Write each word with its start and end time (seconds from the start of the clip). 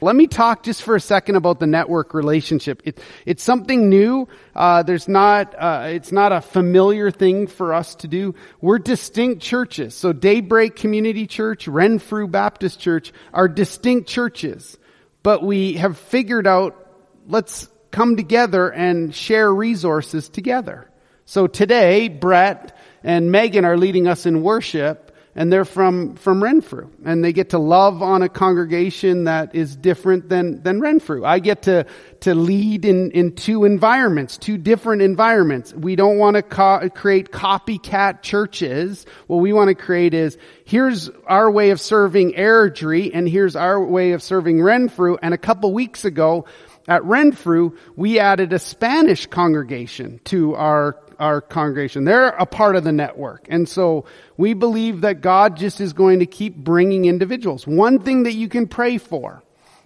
Let 0.00 0.14
me 0.14 0.28
talk 0.28 0.62
just 0.62 0.82
for 0.82 0.94
a 0.94 1.00
second 1.00 1.36
about 1.36 1.58
the 1.58 1.66
network 1.66 2.14
relationship. 2.14 2.82
It, 2.84 3.00
it's 3.26 3.42
something 3.42 3.88
new. 3.88 4.28
Uh, 4.54 4.82
there's 4.84 5.08
not. 5.08 5.54
Uh, 5.58 5.88
it's 5.88 6.12
not 6.12 6.32
a 6.32 6.40
familiar 6.40 7.10
thing 7.10 7.48
for 7.48 7.74
us 7.74 7.96
to 7.96 8.08
do. 8.08 8.34
We're 8.60 8.78
distinct 8.78 9.42
churches. 9.42 9.94
So 9.94 10.12
Daybreak 10.12 10.76
Community 10.76 11.26
Church, 11.26 11.66
Renfrew 11.66 12.28
Baptist 12.28 12.78
Church 12.78 13.12
are 13.32 13.48
distinct 13.48 14.08
churches, 14.08 14.78
but 15.22 15.42
we 15.42 15.74
have 15.74 15.98
figured 15.98 16.46
out. 16.46 16.84
Let's 17.26 17.68
come 17.90 18.16
together 18.16 18.70
and 18.70 19.14
share 19.14 19.52
resources 19.52 20.28
together. 20.28 20.90
So 21.24 21.46
today, 21.46 22.08
Brett 22.08 22.76
and 23.02 23.30
Megan 23.30 23.64
are 23.64 23.76
leading 23.76 24.06
us 24.06 24.26
in 24.26 24.42
worship 24.42 25.07
and 25.34 25.52
they're 25.52 25.64
from, 25.64 26.16
from 26.16 26.42
Renfrew. 26.42 26.90
And 27.04 27.22
they 27.22 27.32
get 27.32 27.50
to 27.50 27.58
love 27.58 28.02
on 28.02 28.22
a 28.22 28.28
congregation 28.28 29.24
that 29.24 29.54
is 29.54 29.76
different 29.76 30.28
than, 30.28 30.62
than 30.62 30.80
Renfrew. 30.80 31.24
I 31.24 31.38
get 31.38 31.62
to, 31.62 31.86
to 32.20 32.34
lead 32.34 32.84
in, 32.84 33.10
in 33.12 33.34
two 33.34 33.64
environments, 33.64 34.38
two 34.38 34.58
different 34.58 35.02
environments. 35.02 35.72
We 35.72 35.96
don't 35.96 36.18
want 36.18 36.36
to 36.36 36.42
co- 36.42 36.88
create 36.90 37.30
copycat 37.30 38.22
churches. 38.22 39.06
What 39.26 39.38
we 39.38 39.52
want 39.52 39.68
to 39.68 39.74
create 39.74 40.14
is, 40.14 40.36
here's 40.64 41.08
our 41.26 41.50
way 41.50 41.70
of 41.70 41.80
serving 41.80 42.32
Airdrie, 42.32 43.10
and 43.14 43.28
here's 43.28 43.56
our 43.56 43.82
way 43.82 44.12
of 44.12 44.22
serving 44.22 44.60
Renfrew. 44.62 45.18
And 45.22 45.34
a 45.34 45.38
couple 45.38 45.72
weeks 45.72 46.04
ago, 46.04 46.46
at 46.88 47.04
Renfrew, 47.04 47.76
we 47.96 48.18
added 48.18 48.54
a 48.54 48.58
Spanish 48.58 49.26
congregation 49.26 50.20
to 50.24 50.54
our 50.54 50.96
our 51.18 51.40
congregation. 51.40 52.04
They're 52.04 52.28
a 52.28 52.46
part 52.46 52.76
of 52.76 52.84
the 52.84 52.92
network. 52.92 53.46
And 53.48 53.68
so 53.68 54.04
we 54.36 54.54
believe 54.54 55.02
that 55.02 55.20
God 55.20 55.56
just 55.56 55.80
is 55.80 55.92
going 55.92 56.20
to 56.20 56.26
keep 56.26 56.56
bringing 56.56 57.04
individuals. 57.04 57.66
One 57.66 58.00
thing 58.00 58.24
that 58.24 58.34
you 58.34 58.48
can 58.48 58.66
pray 58.66 58.98
for 58.98 59.42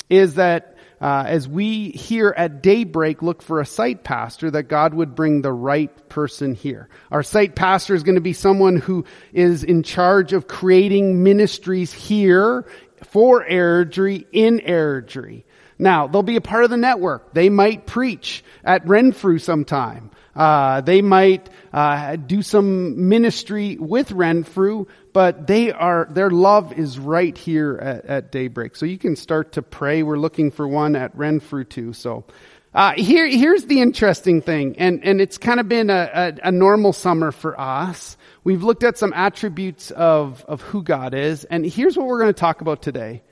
is 0.09 0.35
that 0.35 0.77
uh, 1.01 1.25
as 1.27 1.49
we 1.49 1.91
here 1.91 2.33
at 2.37 2.63
daybreak 2.63 3.23
look 3.23 3.43
for 3.43 3.61
a 3.61 3.67
site 3.67 4.05
pastor, 4.05 4.53
that 4.53 4.65
God 4.65 4.95
would 4.95 5.17
bring 5.17 5.43
the 5.43 5.53
right 5.53 6.09
person 6.09 6.55
here. 6.55 6.89
Our 7.11 7.25
site 7.25 7.57
pastor 7.57 7.97
is 7.97 8.05
going 8.05 8.15
to 8.15 8.21
be 8.21 8.35
someone 8.35 8.77
who 8.77 9.05
is 9.33 9.65
in 9.65 9.83
charge 9.83 10.33
of 10.33 10.47
creating 10.47 11.25
ministries 11.25 11.93
here 11.93 12.67
for 13.03 13.45
Airdrie 13.45 14.27
in 14.31 14.61
Airdrie. 14.61 15.43
Now, 15.77 16.07
they'll 16.07 16.23
be 16.23 16.37
a 16.37 16.41
part 16.41 16.63
of 16.63 16.71
the 16.71 16.77
network. 16.77 17.35
They 17.35 17.49
might 17.49 17.87
preach 17.87 18.45
at 18.63 18.87
Renfrew 18.87 19.41
sometime. 19.41 20.13
Uh, 20.35 20.81
they 20.81 21.03
might 21.03 21.51
uh, 21.73 22.17
do 22.17 22.43
some 22.43 23.09
ministry 23.09 23.77
with 23.79 24.13
Renfrew, 24.13 24.87
but 25.13 25.47
they 25.47 25.73
are 25.73 26.09
their 26.11 26.31
love 26.31 26.73
is 26.73 26.99
right 26.99 27.37
here 27.37 27.77
at, 27.77 28.05
at, 28.07 28.33
Daybreak. 28.33 28.77
So 28.77 28.87
you 28.87 28.99
can 28.99 29.17
start 29.17 29.53
to 29.53 29.63
pray. 29.63 30.03
We're 30.03 30.17
looking 30.17 30.51
for 30.51 30.67
one 30.67 30.97
at 30.97 31.17
Renfrew 31.17 31.65
too. 31.65 31.93
So 31.93 32.25
uh, 32.73 32.93
here 32.97 33.27
here's 33.27 33.67
the 33.67 33.81
interesting 33.83 34.41
thing, 34.41 34.77
and 34.79 35.05
and 35.05 35.21
it's 35.21 35.37
kind 35.37 35.61
of 35.61 35.69
been 35.69 35.91
a, 35.91 36.11
a, 36.43 36.49
a 36.49 36.53
normal 36.53 36.95
summer 36.95 37.31
for 37.31 37.59
us. 37.61 38.17
We've 38.43 38.63
looked 38.63 38.85
at 38.85 38.97
some 38.97 39.13
attributes 39.13 39.91
of 39.91 40.43
of 40.49 40.63
who 40.63 40.83
God 40.83 41.13
is, 41.13 41.45
and 41.45 41.67
here's 41.67 41.97
what 41.97 42.07
we're 42.07 42.21
going 42.21 42.33
to 42.33 42.41
talk 42.41 42.63
about 42.63 42.81
today. 42.81 43.23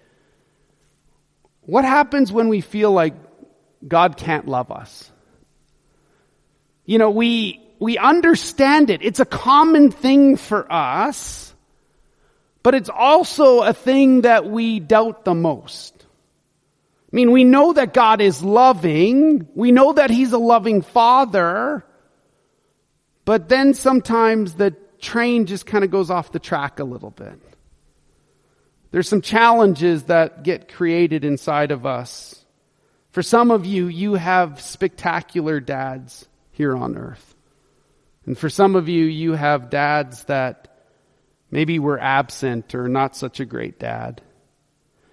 What 1.63 1.87
happens 1.87 2.31
when 2.31 2.49
we 2.49 2.61
feel 2.61 2.91
like 2.91 3.15
God 3.87 4.19
can't 4.19 4.47
love 4.47 4.71
us? 4.71 5.10
You 6.85 6.99
know, 6.99 7.11
we, 7.11 7.61
we 7.79 7.99
understand 7.99 8.91
it. 8.91 9.03
It's 9.03 9.21
a 9.21 9.25
common 9.25 9.91
thing 9.91 10.37
for 10.37 10.71
us, 10.71 11.55
but 12.63 12.75
it's 12.75 12.91
also 12.91 13.63
a 13.63 13.73
thing 13.73 14.23
that 14.23 14.47
we 14.47 14.81
doubt 14.81 15.25
the 15.25 15.35
most. 15.35 15.95
I 17.13 17.17
mean, 17.17 17.33
we 17.33 17.43
know 17.43 17.73
that 17.73 17.93
God 17.93 18.21
is 18.21 18.43
loving. 18.43 19.49
We 19.55 19.73
know 19.73 19.95
that 19.95 20.11
He's 20.11 20.33
a 20.33 20.39
loving 20.39 20.83
Father. 20.83 21.85
But 23.25 23.49
then 23.49 23.75
sometimes 23.75 24.55
the 24.55 24.77
train 25.01 25.47
just 25.47 25.67
kind 25.67 25.83
of 25.83 25.91
goes 25.91 26.11
off 26.11 26.33
the 26.33 26.39
track 26.39 26.79
a 26.79 26.85
little 26.85 27.11
bit. 27.11 27.41
There's 28.93 29.09
some 29.09 29.23
challenges 29.23 30.05
that 30.05 30.43
get 30.43 30.73
created 30.73 31.25
inside 31.25 31.71
of 31.71 31.87
us. 31.87 32.45
For 33.13 33.23
some 33.23 33.51
of 33.51 33.67
you, 33.67 33.87
you 33.87 34.15
have 34.15 34.61
spectacular 34.61 35.61
dads 35.61 36.29
here 36.61 36.77
on 36.77 36.95
earth. 36.95 37.35
And 38.27 38.37
for 38.37 38.51
some 38.51 38.77
of 38.77 38.87
you, 38.87 39.07
you 39.07 39.33
have 39.33 39.71
dads 39.71 40.25
that 40.25 40.69
maybe 41.51 41.79
were 41.79 41.99
absent 41.99 42.75
or 42.75 42.87
not 42.87 43.17
such 43.17 43.41
a 43.41 43.47
great 43.47 43.79
dad. 43.79 44.21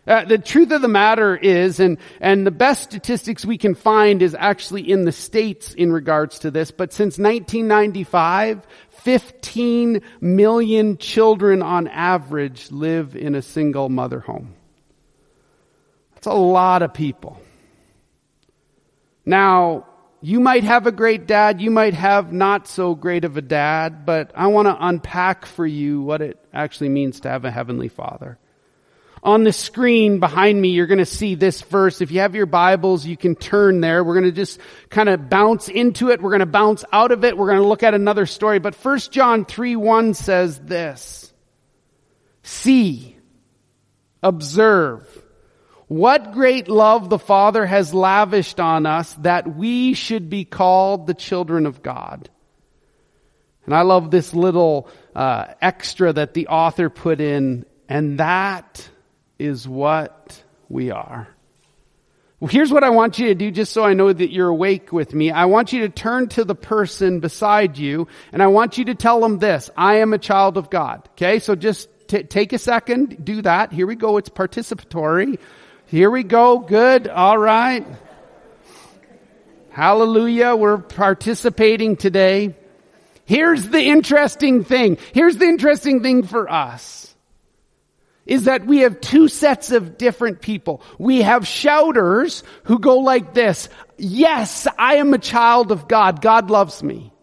Uh, 0.06 0.26
the 0.26 0.38
truth 0.38 0.72
of 0.72 0.82
the 0.82 0.90
matter 0.90 1.38
is, 1.38 1.80
and, 1.80 2.00
and 2.20 2.46
the 2.46 2.52
best 2.52 2.84
statistics 2.84 3.46
we 3.46 3.58
can 3.58 3.76
find 3.76 4.22
is 4.22 4.36
actually 4.38 4.92
in 4.92 5.06
the 5.06 5.14
States 5.14 5.74
in 5.74 5.90
regards 5.94 6.40
to 6.40 6.52
this, 6.52 6.70
but 6.70 6.92
since 6.92 7.18
1995, 7.18 8.68
15 8.90 10.02
million 10.20 10.98
children 10.98 11.62
on 11.62 11.88
average 11.88 12.74
live 12.74 13.16
in 13.16 13.36
a 13.36 13.42
single 13.42 13.88
mother 13.88 14.20
home. 14.20 14.54
That's 16.14 16.28
a 16.28 16.34
lot 16.34 16.82
of 16.82 16.94
people. 16.94 17.40
Now, 19.26 19.86
you 20.22 20.40
might 20.40 20.64
have 20.64 20.88
a 20.88 20.92
great 20.92 21.28
dad, 21.28 21.62
you 21.62 21.70
might 21.70 21.94
have 21.94 22.34
not 22.34 22.68
so 22.68 22.96
great 22.96 23.24
of 23.24 23.38
a 23.38 23.42
dad, 23.42 24.06
but 24.06 24.32
I 24.36 24.48
want 24.48 24.68
to 24.68 24.78
unpack 24.80 25.46
for 25.46 25.66
you 25.66 26.02
what 26.02 26.22
it 26.22 26.44
actually 26.54 26.90
means 26.90 27.22
to 27.22 27.30
have 27.30 27.46
a 27.46 27.52
heavenly 27.52 27.88
father. 27.88 28.40
On 29.24 29.44
the 29.44 29.52
screen 29.52 30.20
behind 30.20 30.60
me, 30.62 30.70
you're 30.70 30.88
going 30.88 31.00
to 31.00 31.06
see 31.06 31.36
this 31.36 31.62
verse. 31.62 32.02
If 32.02 32.12
you 32.12 32.22
have 32.22 32.36
your 32.36 32.46
Bibles, 32.46 33.06
you 33.06 33.18
can 33.18 33.36
turn 33.36 33.82
there. 33.82 34.04
We're 34.04 34.14
going 34.14 34.26
to 34.26 34.32
just 34.32 34.60
kind 34.90 35.10
of 35.10 35.30
bounce 35.30 35.70
into 35.70 36.10
it. 36.10 36.22
We're 36.22 36.30
going 36.30 36.40
to 36.40 36.46
bounce 36.46 36.86
out 36.94 37.12
of 37.12 37.24
it. 37.24 37.38
We're 37.38 37.48
going 37.48 37.62
to 37.62 37.68
look 37.68 37.84
at 37.84 37.94
another 37.94 38.26
story. 38.26 38.60
But 38.60 38.76
1 38.76 39.00
John 39.12 39.46
3 39.46 39.76
1 39.76 40.14
says 40.14 40.60
this. 40.60 41.34
See, 42.44 43.18
observe, 44.24 45.06
what 45.88 46.34
great 46.34 46.68
love 46.68 47.10
the 47.10 47.20
Father 47.20 47.66
has 47.66 47.94
lavished 47.94 48.60
on 48.60 48.86
us 48.86 49.14
that 49.16 49.56
we 49.56 49.94
should 49.94 50.30
be 50.30 50.44
called 50.44 51.08
the 51.08 51.14
children 51.14 51.66
of 51.66 51.82
God. 51.82 52.30
And 53.66 53.76
I 53.76 53.82
love 53.82 54.12
this 54.12 54.34
little 54.34 54.90
uh, 55.16 55.46
extra 55.62 56.14
that 56.14 56.34
the 56.34 56.48
author 56.48 56.90
put 56.90 57.20
in, 57.20 57.66
and 57.90 58.20
that 58.20 58.90
is 59.40 59.68
what 59.68 60.42
we 60.70 60.92
are. 60.92 61.28
Well, 62.40 62.50
here's 62.50 62.72
what 62.72 62.84
I 62.84 62.92
want 62.92 63.18
you 63.18 63.28
to 63.28 63.36
do 63.36 63.50
just 63.50 63.74
so 63.74 63.84
I 63.84 63.94
know 63.94 64.14
that 64.14 64.32
you're 64.32 64.50
awake 64.50 64.92
with 64.92 65.14
me. 65.14 65.32
I 65.32 65.46
want 65.46 65.74
you 65.74 65.82
to 65.82 65.90
turn 65.90 66.28
to 66.30 66.44
the 66.44 66.54
person 66.54 67.20
beside 67.20 67.80
you 67.80 68.08
and 68.32 68.44
I 68.44 68.48
want 68.48 68.78
you 68.78 68.86
to 68.86 68.96
tell 68.96 69.20
them 69.20 69.40
this. 69.40 69.72
I 69.76 69.96
am 70.02 70.14
a 70.14 70.20
child 70.20 70.56
of 70.56 70.70
God. 70.70 71.10
Okay? 71.14 71.40
So 71.40 71.56
just 71.56 71.90
t- 72.08 72.22
take 72.22 72.54
a 72.54 72.60
second, 72.60 73.26
do 73.26 73.42
that. 73.42 73.72
Here 73.72 73.88
we 73.88 73.96
go. 73.96 74.18
It's 74.18 74.30
participatory. 74.30 75.40
Here 75.88 76.12
we 76.12 76.24
go. 76.24 76.60
Good. 76.60 77.08
All 77.08 77.38
right. 77.38 77.86
Hallelujah. 79.70 80.54
We're 80.54 80.80
participating 80.80 81.96
today. 81.96 82.56
Here's 83.24 83.70
the 83.70 83.82
interesting 83.82 84.66
thing. 84.66 84.98
Here's 85.14 85.38
the 85.38 85.46
interesting 85.46 86.04
thing 86.04 86.24
for 86.24 86.52
us. 86.52 87.16
Is 88.26 88.46
that 88.46 88.66
we 88.66 88.80
have 88.80 89.00
two 89.00 89.30
sets 89.30 89.72
of 89.72 89.98
different 89.98 90.42
people. 90.42 90.82
We 90.98 91.22
have 91.22 91.48
shouters 91.48 92.44
who 92.64 92.80
go 92.80 92.98
like 92.98 93.34
this. 93.34 93.70
Yes, 93.98 94.68
I 94.78 94.96
am 94.96 95.14
a 95.14 95.18
child 95.18 95.72
of 95.72 95.88
God. 95.88 96.22
God 96.22 96.50
loves 96.50 96.84
me. 96.84 97.14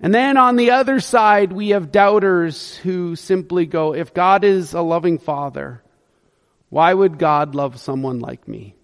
And 0.00 0.12
then 0.12 0.36
on 0.36 0.56
the 0.56 0.72
other 0.72 0.98
side, 0.98 1.52
we 1.52 1.68
have 1.68 1.92
doubters 1.92 2.76
who 2.78 3.14
simply 3.14 3.66
go, 3.66 3.94
if 3.94 4.12
God 4.12 4.42
is 4.42 4.74
a 4.74 4.80
loving 4.80 5.18
father, 5.18 5.81
why 6.72 6.94
would 6.94 7.18
God 7.18 7.54
love 7.54 7.78
someone 7.78 8.20
like 8.20 8.48
me? 8.48 8.74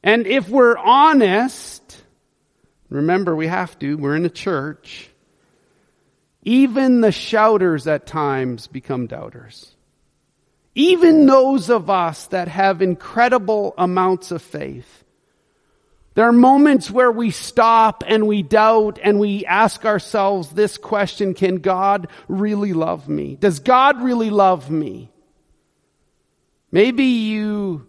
And 0.00 0.28
if 0.28 0.48
we're 0.48 0.78
honest, 0.78 2.04
remember 2.88 3.34
we 3.34 3.48
have 3.48 3.76
to, 3.80 3.96
we're 3.96 4.14
in 4.14 4.24
a 4.24 4.30
church, 4.30 5.10
even 6.44 7.00
the 7.00 7.10
shouters 7.10 7.88
at 7.88 8.06
times 8.06 8.68
become 8.68 9.08
doubters. 9.08 9.74
Even 10.76 11.26
those 11.26 11.68
of 11.68 11.90
us 11.90 12.28
that 12.28 12.46
have 12.46 12.80
incredible 12.80 13.74
amounts 13.76 14.30
of 14.30 14.40
faith. 14.40 15.02
There 16.14 16.28
are 16.28 16.32
moments 16.32 16.92
where 16.92 17.10
we 17.10 17.32
stop 17.32 18.04
and 18.06 18.28
we 18.28 18.44
doubt 18.44 19.00
and 19.02 19.18
we 19.18 19.44
ask 19.44 19.84
ourselves 19.84 20.50
this 20.50 20.78
question, 20.78 21.34
can 21.34 21.56
God 21.56 22.06
really 22.28 22.72
love 22.72 23.08
me? 23.08 23.34
Does 23.34 23.58
God 23.58 24.00
really 24.00 24.30
love 24.30 24.70
me? 24.70 25.10
Maybe 26.70 27.04
you, 27.04 27.86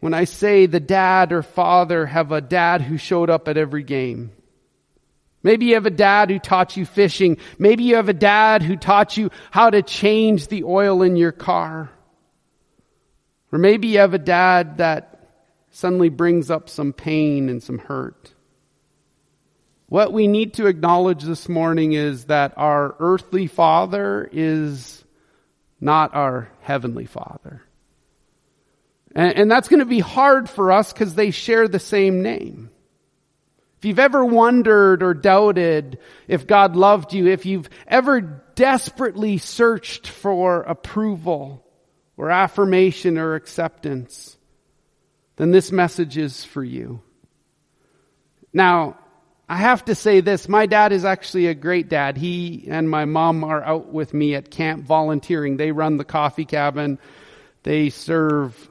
when 0.00 0.14
I 0.14 0.24
say 0.24 0.66
the 0.66 0.80
dad 0.80 1.32
or 1.32 1.42
father, 1.42 2.06
have 2.06 2.32
a 2.32 2.40
dad 2.40 2.82
who 2.82 2.98
showed 2.98 3.30
up 3.30 3.48
at 3.48 3.56
every 3.56 3.84
game. 3.84 4.32
Maybe 5.42 5.66
you 5.66 5.74
have 5.74 5.86
a 5.86 5.90
dad 5.90 6.30
who 6.30 6.38
taught 6.38 6.76
you 6.76 6.86
fishing. 6.86 7.36
Maybe 7.58 7.84
you 7.84 7.96
have 7.96 8.08
a 8.08 8.14
dad 8.14 8.62
who 8.62 8.76
taught 8.76 9.16
you 9.16 9.30
how 9.50 9.70
to 9.70 9.82
change 9.82 10.48
the 10.48 10.64
oil 10.64 11.02
in 11.02 11.16
your 11.16 11.32
car. 11.32 11.90
Or 13.52 13.58
maybe 13.58 13.88
you 13.88 13.98
have 13.98 14.14
a 14.14 14.18
dad 14.18 14.78
that 14.78 15.28
suddenly 15.70 16.08
brings 16.08 16.50
up 16.50 16.68
some 16.68 16.92
pain 16.92 17.48
and 17.48 17.62
some 17.62 17.78
hurt. 17.78 18.32
What 19.88 20.12
we 20.12 20.26
need 20.26 20.54
to 20.54 20.66
acknowledge 20.66 21.22
this 21.22 21.48
morning 21.48 21.92
is 21.92 22.24
that 22.24 22.54
our 22.56 22.96
earthly 22.98 23.46
father 23.46 24.28
is 24.32 25.04
not 25.78 26.14
our 26.14 26.50
heavenly 26.64 27.04
father. 27.04 27.62
And, 29.14 29.36
and 29.36 29.50
that's 29.50 29.68
going 29.68 29.80
to 29.80 29.86
be 29.86 30.00
hard 30.00 30.48
for 30.48 30.72
us 30.72 30.92
because 30.92 31.14
they 31.14 31.30
share 31.30 31.68
the 31.68 31.78
same 31.78 32.22
name. 32.22 32.70
If 33.78 33.84
you've 33.84 33.98
ever 33.98 34.24
wondered 34.24 35.02
or 35.02 35.12
doubted 35.12 35.98
if 36.26 36.46
God 36.46 36.74
loved 36.74 37.12
you, 37.12 37.26
if 37.26 37.44
you've 37.44 37.68
ever 37.86 38.22
desperately 38.54 39.36
searched 39.36 40.08
for 40.08 40.62
approval 40.62 41.66
or 42.16 42.30
affirmation 42.30 43.18
or 43.18 43.34
acceptance, 43.34 44.38
then 45.36 45.50
this 45.50 45.70
message 45.70 46.16
is 46.16 46.44
for 46.44 46.64
you. 46.64 47.02
Now, 48.54 48.96
I 49.48 49.56
have 49.56 49.84
to 49.86 49.94
say 49.94 50.20
this. 50.20 50.48
My 50.48 50.66
dad 50.66 50.92
is 50.92 51.04
actually 51.04 51.48
a 51.48 51.54
great 51.54 51.88
dad. 51.88 52.16
He 52.16 52.66
and 52.68 52.88
my 52.88 53.04
mom 53.04 53.44
are 53.44 53.62
out 53.62 53.92
with 53.92 54.14
me 54.14 54.34
at 54.34 54.50
camp 54.50 54.84
volunteering. 54.84 55.56
They 55.56 55.70
run 55.70 55.98
the 55.98 56.04
coffee 56.04 56.46
cabin. 56.46 56.98
They 57.62 57.90
serve 57.90 58.70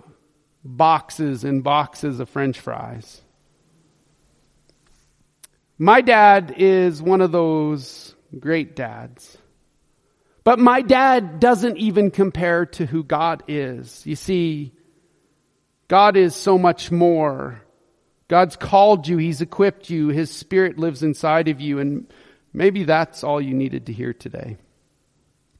boxes 0.63 1.43
and 1.43 1.63
boxes 1.63 2.19
of 2.19 2.29
french 2.29 2.59
fries. 2.59 3.21
My 5.77 6.01
dad 6.01 6.55
is 6.57 7.01
one 7.01 7.21
of 7.21 7.31
those 7.31 8.15
great 8.39 8.75
dads. 8.75 9.37
But 10.43 10.59
my 10.59 10.81
dad 10.81 11.39
doesn't 11.39 11.77
even 11.77 12.11
compare 12.11 12.65
to 12.65 12.85
who 12.85 13.03
God 13.03 13.43
is. 13.47 14.05
You 14.05 14.15
see, 14.15 14.73
God 15.87 16.17
is 16.17 16.35
so 16.35 16.57
much 16.57 16.91
more. 16.91 17.62
God's 18.33 18.55
called 18.55 19.07
you. 19.07 19.17
He's 19.17 19.41
equipped 19.41 19.91
you. 19.91 20.07
His 20.07 20.31
spirit 20.31 20.79
lives 20.79 21.03
inside 21.03 21.49
of 21.49 21.61
you. 21.61 21.77
And 21.77 22.11
maybe 22.51 22.83
that's 22.83 23.23
all 23.23 23.39
you 23.39 23.53
needed 23.53 23.85
to 23.85 23.93
hear 23.93 24.11
today. 24.11 24.57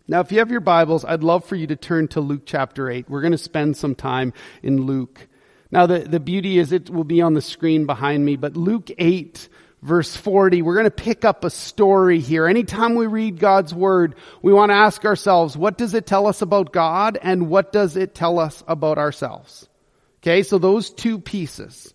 Now, 0.08 0.22
if 0.22 0.32
you 0.32 0.40
have 0.40 0.50
your 0.50 0.60
Bibles, 0.60 1.06
I'd 1.06 1.22
love 1.22 1.46
for 1.46 1.56
you 1.56 1.68
to 1.68 1.76
turn 1.76 2.08
to 2.08 2.20
Luke 2.20 2.48
chapter 2.48 2.90
8. 2.90 3.08
We're 3.08 3.22
going 3.22 3.30
to 3.34 3.38
spend 3.38 3.78
some 3.78 3.94
time 3.94 4.34
in 4.64 4.88
Luke. 4.88 5.28
Now, 5.70 5.86
the, 5.86 6.00
the 6.00 6.20
beauty 6.20 6.58
is 6.58 6.72
it 6.72 6.90
will 6.90 7.04
be 7.04 7.22
on 7.22 7.36
the 7.36 7.44
screen 7.44 7.86
behind 7.86 8.26
me, 8.26 8.38
but 8.38 8.58
Luke 8.58 8.90
8 8.98 9.50
verse 9.84 10.18
40, 10.18 10.64
we're 10.64 10.74
going 10.74 10.86
to 10.86 10.90
pick 10.90 11.26
up 11.26 11.44
a 11.44 11.52
story 11.52 12.22
here. 12.22 12.48
Anytime 12.48 12.96
we 12.96 13.06
read 13.06 13.38
God's 13.38 13.72
word, 13.72 14.16
we 14.42 14.52
want 14.52 14.72
to 14.72 14.78
ask 14.78 15.06
ourselves, 15.06 15.56
what 15.56 15.78
does 15.78 15.94
it 15.94 16.08
tell 16.08 16.26
us 16.26 16.42
about 16.42 16.74
God 16.74 17.20
and 17.22 17.50
what 17.50 17.72
does 17.72 17.98
it 17.98 18.16
tell 18.16 18.40
us 18.40 18.64
about 18.68 18.98
ourselves? 18.98 19.70
Okay, 20.24 20.42
so 20.42 20.58
those 20.58 20.90
two 20.90 21.20
pieces. 21.20 21.94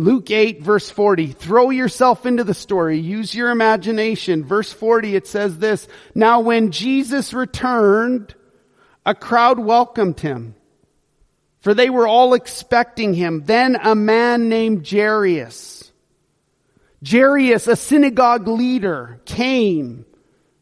Luke 0.00 0.30
8 0.30 0.62
verse 0.62 0.88
40, 0.88 1.26
throw 1.32 1.68
yourself 1.68 2.24
into 2.24 2.42
the 2.42 2.54
story, 2.54 2.98
use 2.98 3.34
your 3.34 3.50
imagination. 3.50 4.44
Verse 4.44 4.72
40, 4.72 5.14
it 5.14 5.26
says 5.26 5.58
this, 5.58 5.86
now 6.14 6.40
when 6.40 6.70
Jesus 6.70 7.34
returned, 7.34 8.34
a 9.04 9.14
crowd 9.14 9.58
welcomed 9.58 10.20
him, 10.20 10.54
for 11.60 11.74
they 11.74 11.90
were 11.90 12.08
all 12.08 12.32
expecting 12.32 13.12
him. 13.12 13.44
Then 13.44 13.76
a 13.76 13.94
man 13.94 14.48
named 14.48 14.88
Jairus, 14.88 15.92
Jairus, 17.06 17.66
a 17.66 17.76
synagogue 17.76 18.48
leader, 18.48 19.20
came 19.26 20.06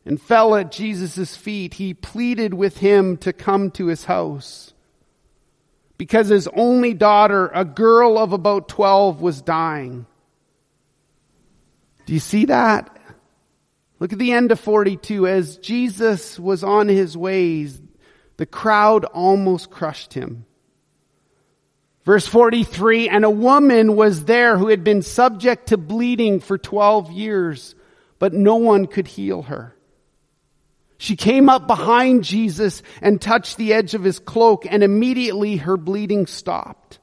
and 0.05 0.21
fell 0.21 0.57
at 0.57 0.73
Jesus' 0.73 1.37
feet. 1.37 1.75
He 1.75 1.95
pleaded 1.95 2.55
with 2.55 2.79
him 2.79 3.17
to 3.19 3.33
come 3.33 3.71
to 3.73 3.87
his 3.87 4.05
house 4.05 4.73
because 5.99 6.29
his 6.29 6.49
only 6.55 6.95
daughter, 6.95 7.51
a 7.53 7.65
girl 7.65 8.17
of 8.17 8.33
about 8.33 8.69
12, 8.69 9.21
was 9.21 9.43
dying. 9.43 10.07
Do 12.07 12.15
you 12.15 12.21
see 12.21 12.47
that? 12.47 12.97
Look 13.99 14.13
at 14.13 14.19
the 14.19 14.33
end 14.33 14.53
of 14.53 14.61
42. 14.61 15.27
As 15.27 15.57
Jesus 15.59 16.39
was 16.39 16.63
on 16.63 16.89
his 16.89 17.17
ways, 17.17 17.83
the 18.37 18.47
crowd 18.47 19.05
almost 19.05 19.71
crushed 19.71 20.15
him. 20.15 20.47
Verse 22.05 22.27
43, 22.27 23.11
and 23.11 23.25
a 23.25 23.31
woman 23.31 23.95
was 23.95 24.25
there 24.25 24.57
who 24.57 24.69
had 24.69 24.83
been 24.83 25.03
subject 25.03 25.67
to 25.67 25.77
bleeding 25.77 26.41
for 26.41 26.57
12 26.57 27.13
years, 27.13 27.75
but 28.19 28.33
no 28.33 28.57
one 28.57 28.87
could 28.87 29.07
heal 29.07 29.43
her. 29.43 29.77
She 30.99 31.15
came 31.15 31.49
up 31.49 31.69
behind 31.69 32.25
Jesus 32.25 32.83
and 33.01 33.21
touched 33.21 33.57
the 33.57 33.73
edge 33.73 33.95
of 33.95 34.03
his 34.03 34.19
cloak 34.19 34.67
and 34.69 34.83
immediately 34.83 35.57
her 35.57 35.77
bleeding 35.77 36.27
stopped. 36.27 36.99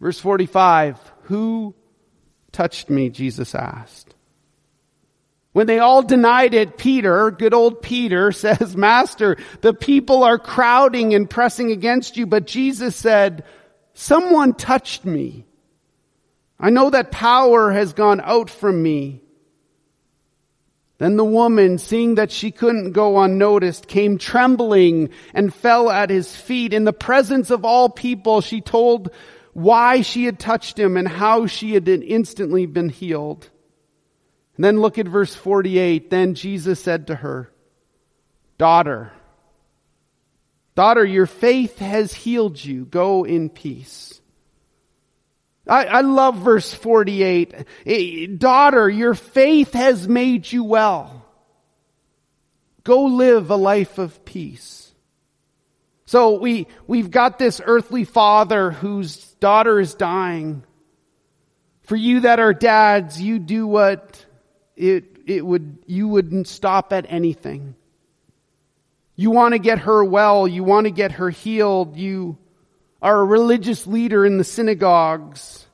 Verse 0.00 0.20
45, 0.20 0.98
who 1.22 1.74
touched 2.52 2.90
me? 2.90 3.08
Jesus 3.08 3.54
asked. 3.54 4.14
When 5.52 5.66
they 5.66 5.78
all 5.78 6.02
denied 6.02 6.54
it, 6.54 6.76
Peter, 6.76 7.30
good 7.30 7.54
old 7.54 7.82
Peter, 7.82 8.30
says, 8.32 8.76
Master, 8.76 9.38
the 9.62 9.74
people 9.74 10.22
are 10.22 10.38
crowding 10.38 11.14
and 11.14 11.28
pressing 11.28 11.72
against 11.72 12.16
you. 12.16 12.26
But 12.26 12.46
Jesus 12.46 12.94
said, 12.94 13.44
Someone 13.94 14.54
touched 14.54 15.04
me. 15.04 15.46
I 16.60 16.70
know 16.70 16.90
that 16.90 17.10
power 17.10 17.72
has 17.72 17.92
gone 17.92 18.20
out 18.20 18.50
from 18.50 18.80
me. 18.80 19.22
Then 20.98 21.16
the 21.16 21.24
woman, 21.24 21.78
seeing 21.78 22.16
that 22.16 22.32
she 22.32 22.50
couldn't 22.50 22.90
go 22.92 23.20
unnoticed, 23.20 23.86
came 23.86 24.18
trembling 24.18 25.10
and 25.32 25.54
fell 25.54 25.90
at 25.90 26.10
his 26.10 26.34
feet. 26.34 26.74
In 26.74 26.84
the 26.84 26.92
presence 26.92 27.50
of 27.50 27.64
all 27.64 27.88
people, 27.88 28.40
she 28.40 28.60
told 28.60 29.10
why 29.52 30.02
she 30.02 30.24
had 30.24 30.40
touched 30.40 30.78
him 30.78 30.96
and 30.96 31.06
how 31.06 31.46
she 31.46 31.74
had 31.74 31.88
instantly 31.88 32.66
been 32.66 32.88
healed. 32.88 33.48
And 34.56 34.64
then 34.64 34.80
look 34.80 34.98
at 34.98 35.06
verse 35.06 35.34
48. 35.34 36.10
Then 36.10 36.34
Jesus 36.34 36.80
said 36.80 37.06
to 37.06 37.14
her, 37.14 37.52
Daughter, 38.58 39.12
Daughter, 40.74 41.04
your 41.04 41.26
faith 41.26 41.78
has 41.78 42.12
healed 42.12 42.64
you. 42.64 42.84
Go 42.84 43.24
in 43.24 43.50
peace. 43.50 44.20
I, 45.68 45.84
I 45.84 46.00
love 46.00 46.38
verse 46.38 46.72
48. 46.72 47.54
Eh, 47.86 48.26
daughter, 48.36 48.88
your 48.88 49.14
faith 49.14 49.74
has 49.74 50.08
made 50.08 50.50
you 50.50 50.64
well. 50.64 51.26
Go 52.84 53.04
live 53.04 53.50
a 53.50 53.56
life 53.56 53.98
of 53.98 54.24
peace. 54.24 54.92
So 56.06 56.38
we, 56.38 56.68
we've 56.86 57.10
got 57.10 57.38
this 57.38 57.60
earthly 57.62 58.04
father 58.04 58.70
whose 58.70 59.24
daughter 59.34 59.78
is 59.78 59.92
dying. 59.94 60.64
For 61.82 61.96
you 61.96 62.20
that 62.20 62.40
are 62.40 62.54
dads, 62.54 63.20
you 63.20 63.38
do 63.38 63.66
what 63.66 64.24
it, 64.74 65.04
it 65.26 65.44
would, 65.44 65.80
you 65.86 66.08
wouldn't 66.08 66.48
stop 66.48 66.94
at 66.94 67.04
anything. 67.10 67.74
You 69.16 69.32
want 69.32 69.52
to 69.52 69.58
get 69.58 69.80
her 69.80 70.02
well. 70.02 70.48
You 70.48 70.64
want 70.64 70.84
to 70.84 70.90
get 70.90 71.12
her 71.12 71.28
healed. 71.28 71.96
You 71.96 72.38
are 73.00 73.20
a 73.20 73.24
religious 73.24 73.86
leader 73.86 74.26
in 74.26 74.38
the 74.38 74.44
synagogues. 74.44 75.66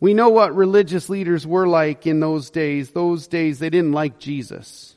We 0.00 0.14
know 0.14 0.28
what 0.28 0.54
religious 0.54 1.08
leaders 1.08 1.46
were 1.46 1.66
like 1.66 2.06
in 2.06 2.20
those 2.20 2.50
days. 2.50 2.90
Those 2.90 3.26
days 3.26 3.58
they 3.58 3.70
didn't 3.70 3.92
like 3.92 4.18
Jesus. 4.18 4.94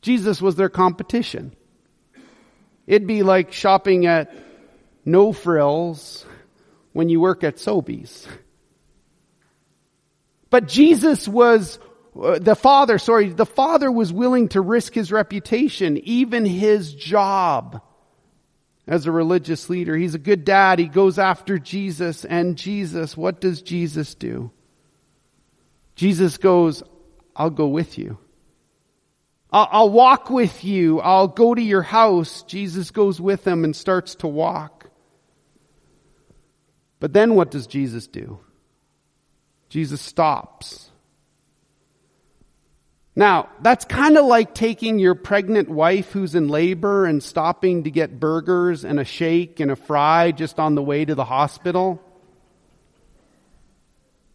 Jesus 0.00 0.42
was 0.42 0.56
their 0.56 0.68
competition. 0.68 1.54
It'd 2.86 3.06
be 3.06 3.22
like 3.22 3.52
shopping 3.52 4.06
at 4.06 4.34
No 5.04 5.32
Frills 5.32 6.26
when 6.92 7.08
you 7.08 7.20
work 7.20 7.44
at 7.44 7.56
Sobeys. 7.56 8.26
But 10.50 10.66
Jesus 10.68 11.26
was 11.26 11.78
uh, 12.20 12.38
the 12.38 12.54
father, 12.56 12.98
sorry, 12.98 13.30
the 13.30 13.46
father 13.46 13.90
was 13.90 14.12
willing 14.12 14.48
to 14.48 14.60
risk 14.60 14.92
his 14.92 15.10
reputation, 15.10 15.96
even 15.98 16.44
his 16.44 16.92
job 16.92 17.80
as 18.86 19.06
a 19.06 19.12
religious 19.12 19.70
leader. 19.70 19.96
He's 19.96 20.14
a 20.14 20.18
good 20.18 20.44
dad. 20.44 20.78
He 20.78 20.86
goes 20.86 21.18
after 21.18 21.58
Jesus 21.58 22.24
and 22.24 22.56
Jesus, 22.56 23.16
what 23.16 23.40
does 23.40 23.62
Jesus 23.62 24.14
do? 24.14 24.50
Jesus 25.94 26.36
goes, 26.38 26.82
I'll 27.36 27.50
go 27.50 27.68
with 27.68 27.98
you. 27.98 28.18
I'll, 29.50 29.68
I'll 29.70 29.90
walk 29.90 30.30
with 30.30 30.64
you. 30.64 31.00
I'll 31.00 31.28
go 31.28 31.54
to 31.54 31.62
your 31.62 31.82
house. 31.82 32.42
Jesus 32.42 32.90
goes 32.90 33.20
with 33.20 33.46
him 33.46 33.64
and 33.64 33.76
starts 33.76 34.16
to 34.16 34.26
walk. 34.26 34.90
But 36.98 37.12
then 37.12 37.34
what 37.34 37.50
does 37.50 37.66
Jesus 37.66 38.06
do? 38.06 38.38
Jesus 39.68 40.00
stops 40.00 40.91
now, 43.14 43.50
that's 43.60 43.84
kind 43.84 44.16
of 44.16 44.24
like 44.24 44.54
taking 44.54 44.98
your 44.98 45.14
pregnant 45.14 45.68
wife 45.68 46.12
who's 46.12 46.34
in 46.34 46.48
labor 46.48 47.04
and 47.04 47.22
stopping 47.22 47.84
to 47.84 47.90
get 47.90 48.18
burgers 48.18 48.84
and 48.84 48.98
a 48.98 49.04
shake 49.04 49.60
and 49.60 49.70
a 49.70 49.76
fry 49.76 50.32
just 50.32 50.58
on 50.58 50.74
the 50.74 50.82
way 50.82 51.04
to 51.04 51.14
the 51.14 51.24
hospital. 51.24 52.00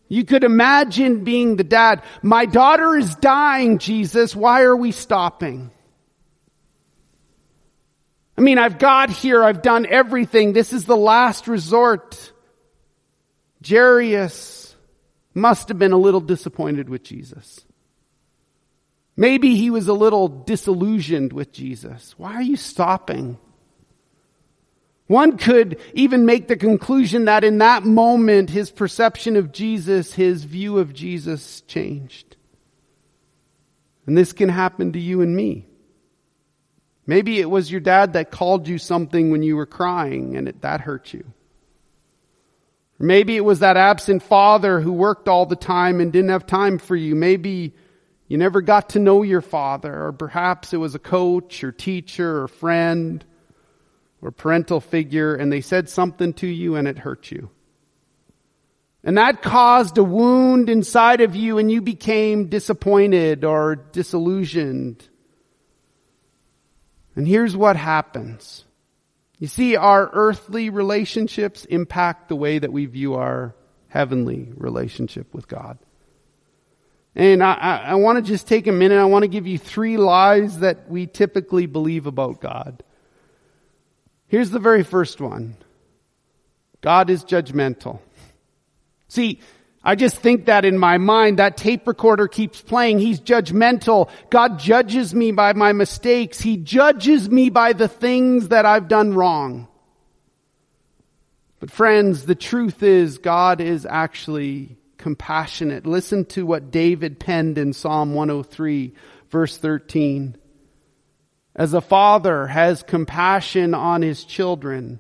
You 0.09 0.23
could 0.25 0.43
imagine 0.43 1.23
being 1.23 1.55
the 1.55 1.63
dad. 1.63 2.03
My 2.21 2.45
daughter 2.45 2.95
is 2.95 3.15
dying, 3.15 3.79
Jesus. 3.79 4.35
Why 4.35 4.61
are 4.61 4.75
we 4.75 4.91
stopping? 4.91 5.71
I 8.37 8.41
mean, 8.41 8.59
I've 8.59 8.77
got 8.77 9.09
here, 9.09 9.43
I've 9.43 9.63
done 9.63 9.87
everything. 9.87 10.53
This 10.53 10.71
is 10.71 10.85
the 10.85 10.95
last 10.95 11.47
resort. 11.47 12.31
Jairus 13.67 14.75
must 15.33 15.69
have 15.69 15.79
been 15.79 15.93
a 15.93 15.97
little 15.97 16.21
disappointed 16.21 16.89
with 16.89 17.03
Jesus. 17.03 17.65
Maybe 19.19 19.55
he 19.55 19.71
was 19.71 19.87
a 19.87 19.93
little 19.93 20.27
disillusioned 20.27 21.33
with 21.33 21.51
Jesus. 21.51 22.13
Why 22.17 22.35
are 22.35 22.41
you 22.41 22.55
stopping? 22.55 23.39
One 25.07 25.37
could 25.37 25.79
even 25.93 26.25
make 26.25 26.47
the 26.47 26.55
conclusion 26.55 27.25
that 27.25 27.43
in 27.43 27.57
that 27.57 27.83
moment, 27.83 28.51
his 28.51 28.69
perception 28.69 29.35
of 29.35 29.51
Jesus, 29.51 30.13
his 30.13 30.43
view 30.43 30.77
of 30.77 30.93
Jesus 30.93 31.61
changed. 31.61 32.35
And 34.05 34.15
this 34.15 34.33
can 34.33 34.49
happen 34.49 34.93
to 34.93 34.99
you 34.99 35.21
and 35.21 35.35
me. 35.35 35.65
Maybe 37.07 37.39
it 37.39 37.49
was 37.49 37.71
your 37.71 37.81
dad 37.81 38.13
that 38.13 38.31
called 38.31 38.67
you 38.67 38.77
something 38.77 39.31
when 39.31 39.41
you 39.41 39.55
were 39.55 39.65
crying 39.65 40.37
and 40.37 40.49
it, 40.49 40.61
that 40.61 40.81
hurt 40.81 41.13
you. 41.13 41.25
Maybe 42.99 43.35
it 43.35 43.45
was 43.45 43.59
that 43.59 43.77
absent 43.77 44.23
father 44.23 44.79
who 44.81 44.91
worked 44.91 45.27
all 45.27 45.45
the 45.45 45.55
time 45.55 46.01
and 46.01 46.11
didn't 46.11 46.31
have 46.31 46.45
time 46.45 46.77
for 46.77 46.95
you. 46.95 47.15
Maybe 47.15 47.73
you 48.27 48.37
never 48.37 48.61
got 48.61 48.89
to 48.89 48.99
know 48.99 49.23
your 49.23 49.41
father, 49.41 50.05
or 50.05 50.11
perhaps 50.11 50.73
it 50.73 50.77
was 50.77 50.95
a 50.95 50.99
coach 50.99 51.63
or 51.63 51.71
teacher 51.71 52.41
or 52.41 52.47
friend 52.47 53.23
or 54.21 54.31
parental 54.31 54.81
figure 54.81 55.35
and 55.35 55.51
they 55.51 55.61
said 55.61 55.89
something 55.89 56.33
to 56.33 56.47
you 56.47 56.75
and 56.75 56.87
it 56.87 56.97
hurt 56.97 57.31
you. 57.31 57.49
And 59.03 59.17
that 59.17 59.41
caused 59.41 59.97
a 59.97 60.03
wound 60.03 60.69
inside 60.69 61.21
of 61.21 61.35
you 61.35 61.59
and 61.59 61.71
you 61.71 61.81
became 61.81 62.47
disappointed 62.47 63.45
or 63.45 63.75
disillusioned. 63.75 65.07
And 67.15 67.27
here's 67.27 67.55
what 67.55 67.77
happens. 67.77 68.65
You 69.39 69.47
see, 69.47 69.75
our 69.75 70.09
earthly 70.11 70.69
relationships 70.69 71.63
impact 71.65 72.27
the 72.27 72.35
way 72.35 72.59
that 72.59 72.73
we 72.73 72.85
view 72.85 73.13
our 73.13 73.55
heavenly 73.87 74.49
relationship 74.55 75.33
with 75.33 75.47
God. 75.47 75.77
And 77.17 77.41
I, 77.43 77.53
I, 77.53 77.75
I 77.77 77.95
want 77.95 78.17
to 78.17 78.21
just 78.21 78.47
take 78.47 78.67
a 78.67 78.71
minute. 78.71 78.99
I 78.99 79.05
want 79.05 79.23
to 79.23 79.27
give 79.27 79.47
you 79.47 79.57
three 79.57 79.97
lies 79.97 80.59
that 80.59 80.87
we 80.87 81.07
typically 81.07 81.65
believe 81.65 82.05
about 82.05 82.39
God. 82.39 82.83
Here's 84.27 84.51
the 84.51 84.59
very 84.59 84.83
first 84.83 85.19
one. 85.19 85.55
God 86.81 87.09
is 87.09 87.25
judgmental. 87.25 87.99
See, 89.07 89.39
I 89.83 89.95
just 89.95 90.17
think 90.17 90.45
that 90.45 90.63
in 90.63 90.77
my 90.77 90.99
mind, 90.99 91.39
that 91.39 91.57
tape 91.57 91.87
recorder 91.87 92.27
keeps 92.27 92.61
playing. 92.61 92.99
He's 92.99 93.19
judgmental. 93.19 94.11
God 94.29 94.59
judges 94.59 95.15
me 95.15 95.31
by 95.31 95.53
my 95.53 95.73
mistakes. 95.73 96.39
He 96.39 96.57
judges 96.57 97.31
me 97.31 97.49
by 97.49 97.73
the 97.73 97.87
things 97.87 98.49
that 98.49 98.67
I've 98.67 98.87
done 98.87 99.15
wrong. 99.15 99.67
But 101.59 101.71
friends, 101.71 102.25
the 102.25 102.35
truth 102.35 102.83
is 102.83 103.17
God 103.17 103.59
is 103.59 103.87
actually 103.87 104.77
compassionate. 104.97 105.85
Listen 105.85 106.25
to 106.25 106.45
what 106.45 106.71
David 106.71 107.19
penned 107.19 107.57
in 107.57 107.73
Psalm 107.73 108.13
103 108.13 108.93
verse 109.29 109.57
13. 109.57 110.35
As 111.55 111.73
a 111.73 111.81
father 111.81 112.47
has 112.47 112.83
compassion 112.83 113.73
on 113.73 114.01
his 114.01 114.23
children, 114.23 114.99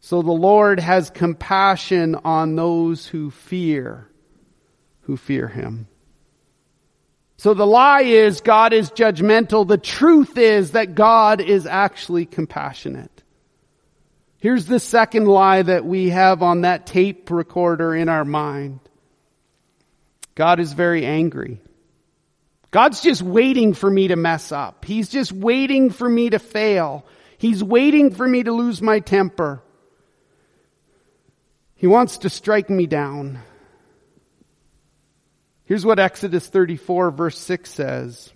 so 0.00 0.22
the 0.22 0.30
Lord 0.32 0.78
has 0.78 1.10
compassion 1.10 2.14
on 2.14 2.54
those 2.54 3.06
who 3.06 3.30
fear, 3.30 4.08
who 5.02 5.16
fear 5.16 5.48
him. 5.48 5.88
So 7.38 7.54
the 7.54 7.66
lie 7.66 8.02
is 8.02 8.40
God 8.40 8.72
is 8.72 8.90
judgmental. 8.90 9.66
The 9.66 9.78
truth 9.78 10.36
is 10.36 10.72
that 10.72 10.94
God 10.94 11.40
is 11.40 11.66
actually 11.66 12.26
compassionate. 12.26 13.22
Here's 14.38 14.66
the 14.66 14.80
second 14.80 15.26
lie 15.26 15.62
that 15.62 15.84
we 15.84 16.10
have 16.10 16.42
on 16.42 16.60
that 16.60 16.86
tape 16.86 17.30
recorder 17.30 17.94
in 17.94 18.08
our 18.08 18.24
mind. 18.24 18.80
God 20.34 20.60
is 20.60 20.72
very 20.72 21.04
angry. 21.04 21.60
God's 22.70 23.00
just 23.00 23.22
waiting 23.22 23.74
for 23.74 23.90
me 23.90 24.08
to 24.08 24.16
mess 24.16 24.52
up. 24.52 24.84
He's 24.84 25.08
just 25.08 25.32
waiting 25.32 25.90
for 25.90 26.08
me 26.08 26.30
to 26.30 26.38
fail. 26.38 27.04
He's 27.38 27.64
waiting 27.64 28.12
for 28.14 28.26
me 28.26 28.44
to 28.44 28.52
lose 28.52 28.80
my 28.80 29.00
temper. 29.00 29.62
He 31.74 31.86
wants 31.86 32.18
to 32.18 32.30
strike 32.30 32.70
me 32.70 32.86
down. 32.86 33.40
Here's 35.64 35.84
what 35.84 35.98
Exodus 35.98 36.46
34 36.46 37.10
verse 37.10 37.38
6 37.38 37.70
says. 37.70 38.32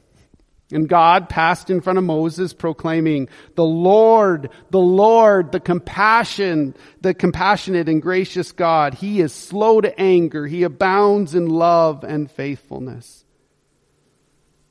And 0.72 0.88
God 0.88 1.28
passed 1.28 1.70
in 1.70 1.80
front 1.80 1.98
of 1.98 2.04
Moses 2.04 2.52
proclaiming, 2.52 3.28
the 3.54 3.64
Lord, 3.64 4.50
the 4.70 4.80
Lord, 4.80 5.52
the 5.52 5.60
compassion, 5.60 6.74
the 7.00 7.14
compassionate 7.14 7.88
and 7.88 8.00
gracious 8.00 8.52
God. 8.52 8.94
He 8.94 9.20
is 9.20 9.32
slow 9.32 9.80
to 9.80 10.00
anger. 10.00 10.46
He 10.46 10.62
abounds 10.62 11.34
in 11.34 11.48
love 11.48 12.04
and 12.04 12.30
faithfulness. 12.30 13.24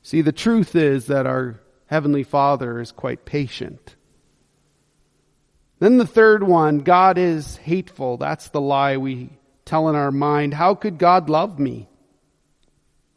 See, 0.02 0.22
the 0.22 0.32
truth 0.32 0.74
is 0.74 1.06
that 1.06 1.26
our 1.26 1.60
Heavenly 1.86 2.24
Father 2.24 2.80
is 2.80 2.90
quite 2.90 3.24
patient. 3.24 3.96
Then 5.78 5.98
the 5.98 6.06
third 6.06 6.42
one, 6.42 6.78
God 6.78 7.18
is 7.18 7.56
hateful. 7.56 8.16
That's 8.16 8.48
the 8.48 8.60
lie 8.60 8.96
we 8.96 9.30
tell 9.64 9.88
in 9.88 9.94
our 9.94 10.10
mind. 10.10 10.54
How 10.54 10.74
could 10.74 10.98
God 10.98 11.28
love 11.28 11.58
me? 11.58 11.88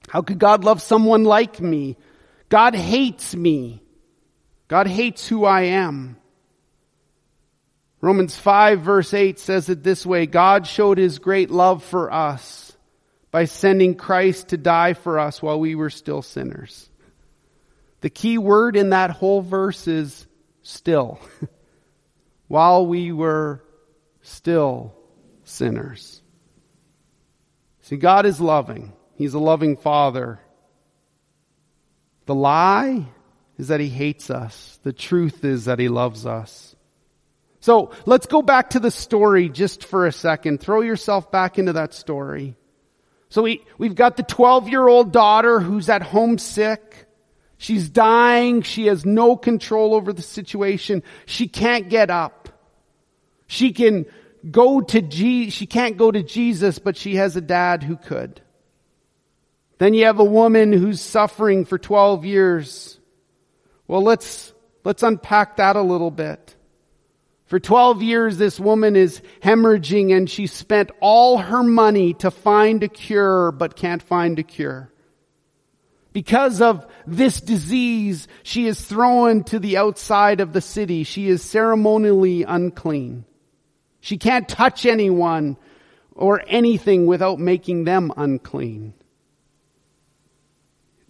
How 0.09 0.21
could 0.21 0.39
God 0.39 0.63
love 0.63 0.81
someone 0.81 1.23
like 1.23 1.59
me? 1.59 1.95
God 2.55 2.73
hates 2.73 3.35
me. 3.35 3.83
God 4.69 4.87
hates 4.87 5.27
who 5.27 5.43
I 5.43 5.63
am. 5.63 6.15
Romans 7.99 8.37
5 8.37 8.79
verse 8.79 9.13
8 9.13 9.39
says 9.39 9.67
it 9.67 9.83
this 9.83 10.05
way, 10.05 10.25
God 10.25 10.65
showed 10.65 10.97
his 10.97 11.19
great 11.19 11.51
love 11.51 11.83
for 11.83 12.13
us 12.13 12.71
by 13.29 13.43
sending 13.43 13.95
Christ 13.95 14.47
to 14.49 14.57
die 14.57 14.93
for 14.93 15.19
us 15.19 15.41
while 15.41 15.59
we 15.59 15.75
were 15.75 15.89
still 15.89 16.21
sinners. 16.21 16.89
The 17.99 18.09
key 18.09 18.37
word 18.37 18.77
in 18.77 18.91
that 18.91 19.09
whole 19.09 19.41
verse 19.41 19.85
is 19.89 20.25
still. 20.61 21.19
while 22.47 22.87
we 22.87 23.11
were 23.11 23.65
still 24.21 24.95
sinners. 25.43 26.21
See, 27.81 27.97
God 27.97 28.25
is 28.25 28.39
loving. 28.39 28.93
He's 29.15 29.33
a 29.33 29.39
loving 29.39 29.75
Father. 29.75 30.39
The 32.25 32.35
lie 32.35 33.05
is 33.57 33.69
that 33.69 33.79
He 33.79 33.89
hates 33.89 34.29
us. 34.29 34.79
The 34.83 34.93
truth 34.93 35.43
is 35.43 35.65
that 35.65 35.79
He 35.79 35.89
loves 35.89 36.25
us. 36.25 36.75
So 37.61 37.91
let's 38.05 38.27
go 38.27 38.41
back 38.41 38.71
to 38.71 38.79
the 38.79 38.91
story 38.91 39.49
just 39.49 39.83
for 39.83 40.05
a 40.05 40.11
second. 40.11 40.59
Throw 40.59 40.81
yourself 40.81 41.31
back 41.31 41.57
into 41.57 41.73
that 41.73 41.93
story. 41.93 42.55
So 43.29 43.41
we, 43.41 43.65
we've 43.77 43.95
got 43.95 44.17
the 44.17 44.23
12 44.23 44.69
year 44.69 44.87
old 44.87 45.11
daughter 45.11 45.59
who's 45.59 45.89
at 45.89 46.03
home 46.03 46.37
sick. 46.37 47.07
She's 47.57 47.89
dying. 47.89 48.61
She 48.61 48.87
has 48.87 49.05
no 49.05 49.35
control 49.35 49.95
over 49.95 50.13
the 50.13 50.21
situation. 50.21 51.01
She 51.25 51.47
can't 51.47 51.89
get 51.89 52.09
up. 52.09 52.49
She 53.47 53.73
can 53.73 54.05
go 54.49 54.81
to 54.81 55.01
G, 55.01 55.49
she 55.49 55.65
can't 55.65 55.97
go 55.97 56.11
to 56.11 56.23
Jesus, 56.23 56.79
but 56.79 56.97
she 56.97 57.15
has 57.15 57.35
a 57.35 57.41
dad 57.41 57.83
who 57.83 57.97
could. 57.97 58.41
Then 59.77 59.93
you 59.93 60.05
have 60.05 60.19
a 60.19 60.25
woman 60.25 60.71
who's 60.71 61.01
suffering 61.01 61.65
for 61.65 61.77
12 61.77 62.25
years. 62.25 62.99
Well, 63.87 64.01
let's, 64.01 64.53
let's 64.83 65.03
unpack 65.03 65.57
that 65.57 65.75
a 65.75 65.81
little 65.81 66.11
bit. 66.11 66.55
For 67.45 67.59
12 67.59 68.01
years, 68.01 68.37
this 68.37 68.59
woman 68.59 68.95
is 68.95 69.21
hemorrhaging 69.41 70.15
and 70.15 70.29
she 70.29 70.47
spent 70.47 70.91
all 70.99 71.37
her 71.37 71.61
money 71.61 72.13
to 72.15 72.31
find 72.31 72.81
a 72.83 72.87
cure, 72.87 73.51
but 73.51 73.75
can't 73.75 74.01
find 74.01 74.39
a 74.39 74.43
cure. 74.43 74.91
Because 76.11 76.61
of 76.61 76.87
this 77.05 77.41
disease, 77.41 78.27
she 78.41 78.67
is 78.67 78.83
thrown 78.83 79.43
to 79.45 79.59
the 79.59 79.77
outside 79.77 80.39
of 80.39 80.53
the 80.53 80.61
city. 80.61 81.03
She 81.03 81.27
is 81.27 81.43
ceremonially 81.43 82.43
unclean. 82.43 83.25
She 83.99 84.17
can't 84.17 84.47
touch 84.47 84.85
anyone 84.85 85.57
or 86.13 86.41
anything 86.47 87.05
without 87.05 87.39
making 87.39 87.83
them 87.83 88.13
unclean. 88.15 88.93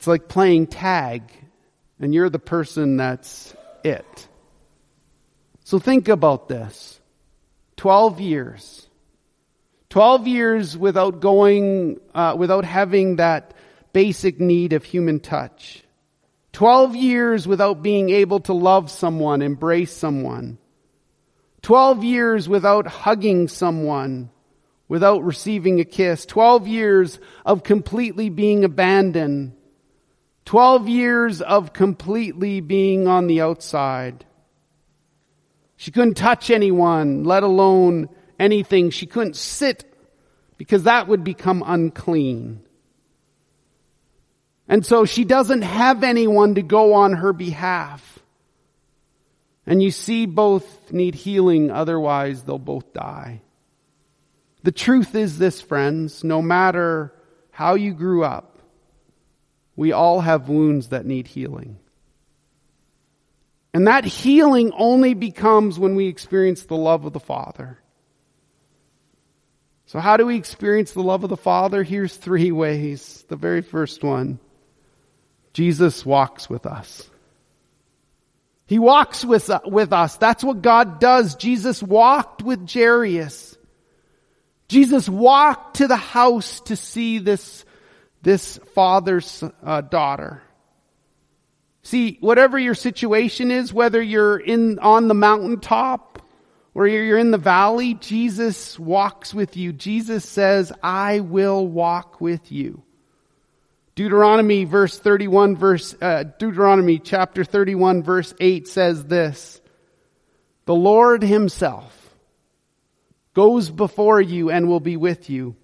It's 0.06 0.08
like 0.08 0.28
playing 0.28 0.68
tag 0.68 1.24
and 2.00 2.14
you're 2.14 2.30
the 2.30 2.38
person 2.38 2.98
that's 2.98 3.56
it. 3.84 4.28
So 5.64 5.80
think 5.80 6.10
about 6.10 6.48
this. 6.48 7.00
12 7.78 8.22
years. 8.22 8.88
12 9.90 10.28
years 10.28 10.78
without 10.78 11.22
going, 11.22 12.00
uh, 12.14 12.36
without 12.38 12.66
having 12.66 13.16
that 13.16 13.56
basic 13.94 14.40
need 14.40 14.74
of 14.74 14.84
human 14.84 15.22
touch. 15.22 15.84
12 16.54 16.96
years 16.96 17.48
without 17.48 17.82
being 17.82 18.12
able 18.12 18.42
to 18.42 18.54
love 18.54 18.92
someone, 18.92 19.42
embrace 19.42 19.92
someone. 19.92 20.60
12 21.64 22.04
years 22.04 22.48
without 22.48 22.86
hugging 22.86 23.48
someone, 23.48 24.30
without 24.88 25.24
receiving 25.24 25.80
a 25.80 25.84
kiss. 25.84 26.28
12 26.28 26.68
years 26.68 27.20
of 27.44 27.64
completely 27.64 28.30
being 28.30 28.64
abandoned. 28.64 29.54
12 30.46 30.88
years 30.88 31.42
of 31.42 31.74
completely 31.74 32.62
being 32.62 33.08
on 33.08 33.28
the 33.28 33.42
outside. 33.42 34.26
She 35.76 35.92
couldn't 35.92 36.16
touch 36.16 36.50
anyone, 36.50 37.24
let 37.24 37.44
alone 37.44 38.10
anything. 38.40 38.92
She 38.92 39.08
couldn't 39.08 39.36
sit 39.36 39.84
because 40.58 40.84
that 40.84 41.08
would 41.08 41.24
become 41.24 41.64
unclean. 41.66 42.62
And 44.68 44.86
so 44.86 45.06
she 45.06 45.26
doesn't 45.26 45.64
have 45.64 46.04
anyone 46.04 46.56
to 46.56 46.62
go 46.62 46.94
on 46.94 47.14
her 47.14 47.34
behalf. 47.34 48.20
And 49.68 49.82
you 49.82 49.92
see 49.92 50.26
both 50.26 50.92
need 50.92 51.16
healing, 51.16 51.72
otherwise 51.72 52.44
they'll 52.44 52.60
both 52.60 52.94
die. 52.94 53.42
The 54.64 54.72
truth 54.72 55.16
is 55.16 55.38
this, 55.38 55.62
friends, 55.62 56.24
no 56.24 56.42
matter 56.42 57.14
how 57.52 57.76
you 57.76 57.94
grew 57.94 58.24
up, 58.24 58.55
we 59.76 59.92
all 59.92 60.22
have 60.22 60.50
wounds 60.50 60.90
that 60.90 61.06
need 61.06 61.28
healing. 61.28 61.78
And 63.74 63.88
that 63.88 64.06
healing 64.06 64.72
only 64.78 65.14
becomes 65.14 65.78
when 65.78 65.96
we 65.96 66.08
experience 66.08 66.64
the 66.64 66.78
love 66.78 67.06
of 67.06 67.12
the 67.12 67.20
Father. 67.20 67.78
So 69.88 70.00
how 70.00 70.18
do 70.18 70.26
we 70.26 70.38
experience 70.38 70.94
the 70.94 71.04
love 71.04 71.24
of 71.24 71.30
the 71.30 71.38
Father? 71.38 71.84
Here's 71.84 72.16
three 72.16 72.52
ways. 72.52 73.26
The 73.28 73.36
very 73.36 73.62
first 73.62 74.04
one, 74.04 74.40
Jesus 75.54 76.06
walks 76.06 76.50
with 76.50 76.66
us. 76.66 77.10
He 78.66 78.80
walks 78.80 79.26
with, 79.26 79.50
with 79.66 79.92
us. 79.92 80.18
That's 80.18 80.44
what 80.44 80.62
God 80.62 81.00
does. 81.00 81.36
Jesus 81.36 81.84
walked 81.84 82.42
with 82.42 82.72
Jairus. 82.72 83.58
Jesus 84.68 85.08
walked 85.10 85.78
to 85.78 85.88
the 85.88 85.98
house 85.98 86.62
to 86.62 86.76
see 86.76 87.20
this, 87.20 87.65
this 88.26 88.58
father's 88.74 89.44
uh, 89.64 89.82
daughter. 89.82 90.42
See, 91.84 92.18
whatever 92.22 92.58
your 92.58 92.74
situation 92.74 93.52
is, 93.52 93.72
whether 93.72 94.02
you're 94.02 94.38
in, 94.38 94.80
on 94.80 95.08
the 95.08 95.14
mountaintop 95.14 96.24
or 96.74 96.88
you're 96.88 97.20
in 97.20 97.30
the 97.30 97.38
valley, 97.38 97.94
Jesus 97.94 98.80
walks 98.80 99.32
with 99.32 99.56
you. 99.56 99.72
Jesus 99.72 100.28
says, 100.28 100.74
I 100.82 101.20
will 101.20 101.68
walk 101.68 102.20
with 102.20 102.52
you. 102.52 102.82
Deuteronomy 103.94 104.66
verse 104.66 104.98
31 104.98 105.56
verse, 105.56 105.96
uh, 106.02 106.24
Deuteronomy 106.24 106.98
chapter 106.98 107.44
31 107.44 108.02
verse 108.02 108.34
8 108.40 108.68
says 108.68 109.06
this, 109.06 109.62
the 110.66 110.74
Lord 110.74 111.22
himself 111.22 112.16
goes 113.36 113.70
before 113.70 114.20
you 114.20 114.50
and 114.50 114.68
will 114.68 114.80
be 114.80 114.98
with 114.98 115.30
you. 115.30 115.56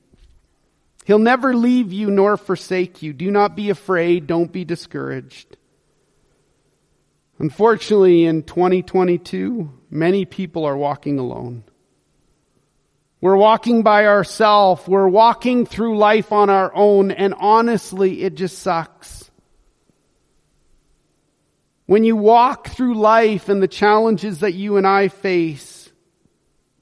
He'll 1.05 1.19
never 1.19 1.55
leave 1.55 1.91
you 1.91 2.11
nor 2.11 2.37
forsake 2.37 3.01
you. 3.01 3.13
Do 3.13 3.31
not 3.31 3.55
be 3.55 3.69
afraid. 3.69 4.27
Don't 4.27 4.51
be 4.51 4.65
discouraged. 4.65 5.57
Unfortunately, 7.39 8.25
in 8.25 8.43
2022, 8.43 9.71
many 9.89 10.25
people 10.25 10.63
are 10.65 10.77
walking 10.77 11.17
alone. 11.17 11.63
We're 13.19 13.37
walking 13.37 13.81
by 13.81 14.05
ourselves. 14.05 14.87
We're 14.87 15.07
walking 15.07 15.65
through 15.65 15.97
life 15.97 16.31
on 16.31 16.51
our 16.51 16.71
own. 16.75 17.09
And 17.09 17.33
honestly, 17.35 18.21
it 18.23 18.35
just 18.35 18.59
sucks. 18.59 19.31
When 21.87 22.03
you 22.03 22.15
walk 22.15 22.69
through 22.69 22.95
life 22.95 23.49
and 23.49 23.61
the 23.61 23.67
challenges 23.67 24.39
that 24.39 24.53
you 24.53 24.77
and 24.77 24.85
I 24.85 25.07
face, 25.07 25.80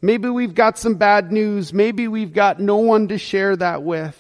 maybe 0.02 0.30
we've 0.30 0.56
got 0.56 0.78
some 0.78 0.96
bad 0.96 1.32
news. 1.32 1.74
Maybe 1.74 2.08
we've 2.08 2.34
got 2.34 2.60
no 2.60 2.78
one 2.78 3.10
to 3.10 3.18
share 3.18 3.56
that 3.56 3.84
with. 3.84 4.18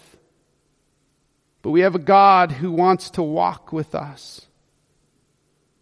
But 1.61 1.71
we 1.71 1.81
have 1.81 1.95
a 1.95 1.99
God 1.99 2.51
who 2.51 2.71
wants 2.71 3.11
to 3.11 3.23
walk 3.23 3.73
with 3.73 3.95
us. 3.95 4.45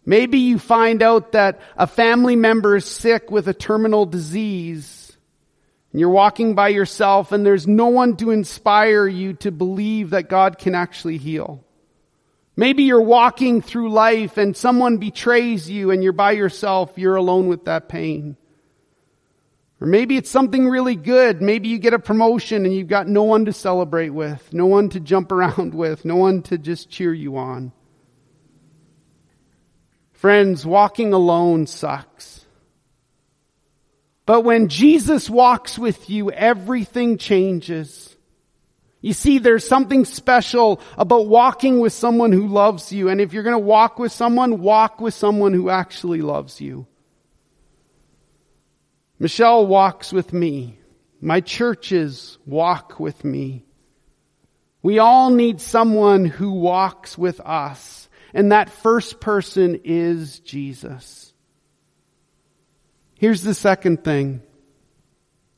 Maybe 0.04 0.38
you 0.38 0.58
find 0.58 1.02
out 1.02 1.32
that 1.32 1.60
a 1.76 1.86
family 1.86 2.34
member 2.34 2.76
is 2.76 2.86
sick 2.86 3.30
with 3.30 3.46
a 3.46 3.54
terminal 3.54 4.06
disease 4.06 5.08
and 5.92 6.00
you're 6.00 6.10
walking 6.10 6.54
by 6.54 6.68
yourself 6.68 7.32
and 7.32 7.44
there's 7.44 7.66
no 7.66 7.88
one 7.88 8.16
to 8.16 8.30
inspire 8.30 9.06
you 9.06 9.34
to 9.34 9.50
believe 9.50 10.10
that 10.10 10.28
God 10.28 10.58
can 10.58 10.74
actually 10.74 11.18
heal. 11.18 11.64
Maybe 12.56 12.84
you're 12.84 13.00
walking 13.00 13.62
through 13.62 13.90
life 13.90 14.36
and 14.36 14.56
someone 14.56 14.96
betrays 14.96 15.70
you 15.70 15.90
and 15.90 16.02
you're 16.02 16.12
by 16.12 16.32
yourself, 16.32 16.92
you're 16.96 17.16
alone 17.16 17.46
with 17.48 17.66
that 17.66 17.88
pain. 17.88 18.36
Or 19.80 19.86
maybe 19.86 20.16
it's 20.16 20.30
something 20.30 20.68
really 20.68 20.96
good. 20.96 21.40
Maybe 21.40 21.68
you 21.68 21.78
get 21.78 21.94
a 21.94 21.98
promotion 21.98 22.64
and 22.64 22.74
you've 22.74 22.88
got 22.88 23.06
no 23.06 23.22
one 23.22 23.44
to 23.44 23.52
celebrate 23.52 24.10
with, 24.10 24.52
no 24.52 24.66
one 24.66 24.88
to 24.90 25.00
jump 25.00 25.30
around 25.30 25.74
with, 25.82 26.04
no 26.04 26.16
one 26.16 26.42
to 26.44 26.58
just 26.58 26.90
cheer 26.90 27.14
you 27.14 27.36
on. 27.36 27.72
Friends, 30.12 30.66
walking 30.66 31.12
alone 31.12 31.68
sucks. 31.68 32.44
But 34.26 34.42
when 34.42 34.68
Jesus 34.68 35.30
walks 35.30 35.78
with 35.78 36.10
you, 36.10 36.30
everything 36.30 37.16
changes. 37.16 38.16
You 39.00 39.12
see, 39.12 39.38
there's 39.38 39.66
something 39.66 40.04
special 40.04 40.80
about 40.98 41.28
walking 41.28 41.78
with 41.78 41.92
someone 41.92 42.32
who 42.32 42.48
loves 42.48 42.92
you. 42.92 43.08
And 43.08 43.20
if 43.20 43.32
you're 43.32 43.44
going 43.44 43.54
to 43.54 43.58
walk 43.58 44.00
with 44.00 44.10
someone, 44.10 44.60
walk 44.60 45.00
with 45.00 45.14
someone 45.14 45.54
who 45.54 45.70
actually 45.70 46.20
loves 46.20 46.60
you. 46.60 46.86
Michelle 49.18 49.66
walks 49.66 50.12
with 50.12 50.32
me. 50.32 50.78
My 51.20 51.40
churches 51.40 52.38
walk 52.46 53.00
with 53.00 53.24
me. 53.24 53.64
We 54.82 55.00
all 55.00 55.30
need 55.30 55.60
someone 55.60 56.24
who 56.24 56.52
walks 56.52 57.18
with 57.18 57.40
us. 57.40 58.08
And 58.32 58.52
that 58.52 58.70
first 58.70 59.20
person 59.20 59.80
is 59.84 60.38
Jesus. 60.40 61.32
Here's 63.16 63.42
the 63.42 63.54
second 63.54 64.04
thing. 64.04 64.42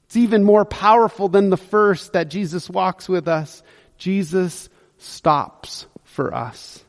It's 0.07 0.17
even 0.17 0.43
more 0.43 0.65
powerful 0.65 1.29
than 1.29 1.51
the 1.51 1.57
first 1.57 2.15
that 2.15 2.31
Jesus 2.31 2.71
walks 2.71 3.09
with 3.09 3.29
us. 3.29 3.63
Jesus 3.99 4.69
stops 4.99 5.87
for 6.05 6.35
us. 6.35 6.83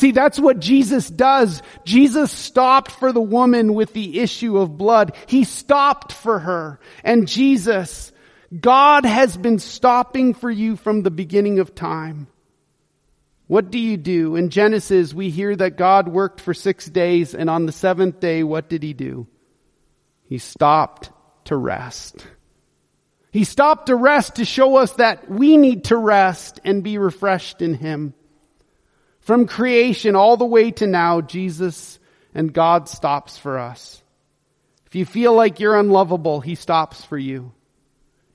See, 0.00 0.12
that's 0.12 0.40
what 0.40 0.60
Jesus 0.60 1.10
does. 1.10 1.62
Jesus 1.84 2.32
stopped 2.32 2.90
for 2.90 3.12
the 3.12 3.20
woman 3.20 3.74
with 3.74 3.92
the 3.92 4.20
issue 4.20 4.56
of 4.56 4.78
blood. 4.78 5.14
He 5.26 5.44
stopped 5.44 6.14
for 6.14 6.38
her. 6.38 6.80
And 7.04 7.28
Jesus, 7.28 8.10
God 8.58 9.04
has 9.04 9.36
been 9.36 9.58
stopping 9.58 10.32
for 10.32 10.50
you 10.50 10.76
from 10.76 11.02
the 11.02 11.10
beginning 11.10 11.58
of 11.58 11.74
time. 11.74 12.28
What 13.46 13.70
do 13.70 13.78
you 13.78 13.98
do? 13.98 14.36
In 14.36 14.48
Genesis, 14.48 15.12
we 15.12 15.28
hear 15.28 15.54
that 15.54 15.76
God 15.76 16.08
worked 16.08 16.40
for 16.40 16.54
six 16.54 16.86
days 16.86 17.34
and 17.34 17.50
on 17.50 17.66
the 17.66 17.72
seventh 17.72 18.20
day, 18.20 18.42
what 18.42 18.70
did 18.70 18.82
he 18.82 18.94
do? 18.94 19.26
He 20.24 20.38
stopped 20.38 21.10
to 21.44 21.56
rest. 21.56 22.26
He 23.32 23.44
stopped 23.44 23.88
to 23.88 23.96
rest 23.96 24.36
to 24.36 24.46
show 24.46 24.76
us 24.76 24.92
that 24.92 25.30
we 25.30 25.58
need 25.58 25.84
to 25.84 25.96
rest 25.98 26.58
and 26.64 26.82
be 26.82 26.96
refreshed 26.96 27.60
in 27.60 27.74
Him. 27.74 28.14
From 29.30 29.46
creation 29.46 30.16
all 30.16 30.36
the 30.36 30.44
way 30.44 30.72
to 30.72 30.88
now, 30.88 31.20
Jesus 31.20 32.00
and 32.34 32.52
God 32.52 32.88
stops 32.88 33.38
for 33.38 33.60
us. 33.60 34.02
If 34.88 34.96
you 34.96 35.06
feel 35.06 35.32
like 35.34 35.60
you're 35.60 35.78
unlovable, 35.78 36.40
He 36.40 36.56
stops 36.56 37.04
for 37.04 37.16
you. 37.16 37.52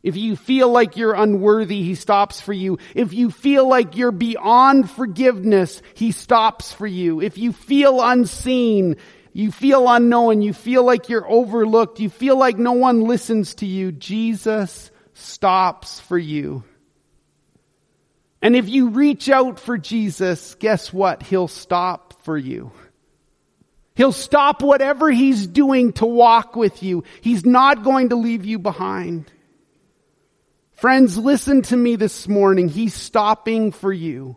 If 0.04 0.16
you 0.16 0.38
feel 0.38 0.70
like 0.70 0.96
you're 0.96 1.14
unworthy, 1.14 1.84
He 1.84 1.96
stops 1.96 2.40
for 2.40 2.54
you. 2.54 2.80
If 2.94 3.12
you 3.12 3.30
feel 3.30 3.68
like 3.68 3.98
you're 3.98 4.14
beyond 4.14 4.90
forgiveness, 4.90 5.82
He 5.96 6.14
stops 6.14 6.72
for 6.72 6.88
you. 6.88 7.20
If 7.20 7.38
you 7.38 7.52
feel 7.52 8.00
unseen, 8.02 8.96
you 9.34 9.52
feel 9.52 9.90
unknown, 9.90 10.42
you 10.42 10.54
feel 10.54 10.86
like 10.86 11.10
you're 11.10 11.30
overlooked, 11.30 12.00
you 12.00 12.10
feel 12.10 12.40
like 12.40 12.58
no 12.58 12.72
one 12.72 13.02
listens 13.02 13.56
to 13.56 13.66
you, 13.66 13.92
Jesus 13.92 14.92
stops 15.14 16.00
for 16.00 16.18
you. 16.18 16.64
And 18.42 18.56
if 18.56 18.70
you 18.70 18.90
reach 18.90 19.30
out 19.30 19.60
for 19.60 19.78
Jesus, 19.78 20.56
guess 20.56 20.94
what? 20.94 21.24
He'll 21.24 21.48
stop 21.48 22.24
for 22.24 22.38
you. 22.38 22.72
He'll 23.96 24.12
stop 24.12 24.62
whatever 24.62 25.10
he's 25.10 25.48
doing 25.48 25.94
to 25.94 26.06
walk 26.06 26.56
with 26.56 26.84
you. 26.84 27.06
He's 27.22 27.46
not 27.46 27.84
going 27.84 28.10
to 28.10 28.16
leave 28.16 28.46
you 28.46 28.60
behind. 28.60 29.32
Friends, 30.74 31.18
listen 31.18 31.62
to 31.64 31.78
me 31.78 31.96
this 31.96 32.28
morning. 32.28 32.68
He's 32.68 32.94
stopping 32.94 33.72
for 33.72 33.94
you. 33.94 34.36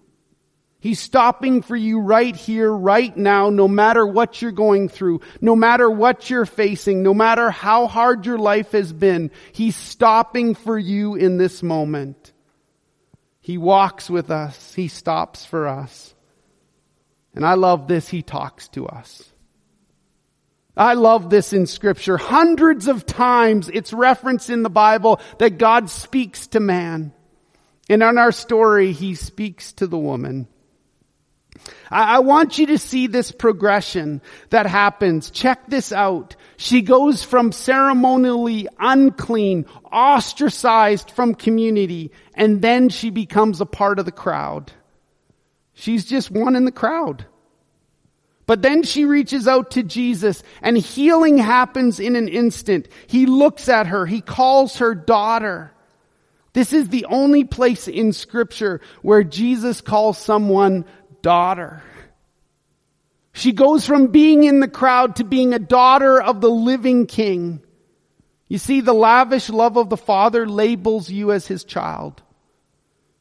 He's 0.80 1.00
stopping 1.00 1.62
for 1.62 1.74
you 1.74 1.98
right 1.98 2.36
here, 2.36 2.72
right 2.72 3.14
now, 3.16 3.50
no 3.50 3.66
matter 3.66 4.06
what 4.06 4.40
you're 4.40 4.52
going 4.52 4.88
through, 4.88 5.22
no 5.40 5.56
matter 5.56 5.90
what 5.90 6.30
you're 6.30 6.46
facing, 6.46 7.02
no 7.02 7.12
matter 7.12 7.50
how 7.50 7.88
hard 7.88 8.24
your 8.24 8.38
life 8.38 8.70
has 8.70 8.92
been. 8.92 9.32
He's 9.50 9.74
stopping 9.74 10.54
for 10.54 10.78
you 10.78 11.16
in 11.16 11.36
this 11.36 11.64
moment. 11.64 12.32
He 13.48 13.56
walks 13.56 14.10
with 14.10 14.30
us. 14.30 14.74
He 14.74 14.88
stops 14.88 15.46
for 15.46 15.68
us. 15.68 16.14
And 17.34 17.46
I 17.46 17.54
love 17.54 17.88
this. 17.88 18.06
He 18.06 18.20
talks 18.20 18.68
to 18.68 18.86
us. 18.86 19.24
I 20.76 20.92
love 20.92 21.30
this 21.30 21.54
in 21.54 21.64
scripture. 21.64 22.18
Hundreds 22.18 22.88
of 22.88 23.06
times 23.06 23.70
it's 23.72 23.94
referenced 23.94 24.50
in 24.50 24.62
the 24.62 24.68
Bible 24.68 25.18
that 25.38 25.56
God 25.56 25.88
speaks 25.88 26.48
to 26.48 26.60
man. 26.60 27.14
And 27.88 28.02
in 28.02 28.18
our 28.18 28.32
story, 28.32 28.92
he 28.92 29.14
speaks 29.14 29.72
to 29.72 29.86
the 29.86 29.96
woman. 29.96 30.46
I, 31.90 32.16
I 32.16 32.18
want 32.18 32.58
you 32.58 32.66
to 32.66 32.78
see 32.78 33.06
this 33.06 33.32
progression 33.32 34.20
that 34.50 34.66
happens. 34.66 35.30
Check 35.30 35.68
this 35.68 35.90
out. 35.90 36.36
She 36.60 36.82
goes 36.82 37.22
from 37.22 37.52
ceremonially 37.52 38.66
unclean, 38.80 39.64
ostracized 39.92 41.12
from 41.12 41.36
community, 41.36 42.10
and 42.34 42.60
then 42.60 42.88
she 42.88 43.10
becomes 43.10 43.60
a 43.60 43.66
part 43.66 44.00
of 44.00 44.06
the 44.06 44.12
crowd. 44.12 44.72
She's 45.74 46.04
just 46.04 46.32
one 46.32 46.56
in 46.56 46.64
the 46.64 46.72
crowd. 46.72 47.24
But 48.46 48.62
then 48.62 48.82
she 48.82 49.04
reaches 49.04 49.46
out 49.46 49.70
to 49.72 49.84
Jesus 49.84 50.42
and 50.60 50.76
healing 50.76 51.38
happens 51.38 52.00
in 52.00 52.16
an 52.16 52.26
instant. 52.26 52.88
He 53.06 53.26
looks 53.26 53.68
at 53.68 53.86
her. 53.86 54.04
He 54.04 54.20
calls 54.20 54.78
her 54.78 54.96
daughter. 54.96 55.70
This 56.54 56.72
is 56.72 56.88
the 56.88 57.04
only 57.04 57.44
place 57.44 57.86
in 57.86 58.12
scripture 58.12 58.80
where 59.02 59.22
Jesus 59.22 59.80
calls 59.80 60.18
someone 60.18 60.86
daughter. 61.22 61.84
She 63.32 63.52
goes 63.52 63.86
from 63.86 64.08
being 64.08 64.44
in 64.44 64.60
the 64.60 64.68
crowd 64.68 65.16
to 65.16 65.24
being 65.24 65.54
a 65.54 65.58
daughter 65.58 66.20
of 66.20 66.40
the 66.40 66.50
living 66.50 67.06
king. 67.06 67.62
You 68.48 68.58
see, 68.58 68.80
the 68.80 68.94
lavish 68.94 69.50
love 69.50 69.76
of 69.76 69.90
the 69.90 69.96
father 69.96 70.48
labels 70.48 71.10
you 71.10 71.32
as 71.32 71.46
his 71.46 71.64
child. 71.64 72.22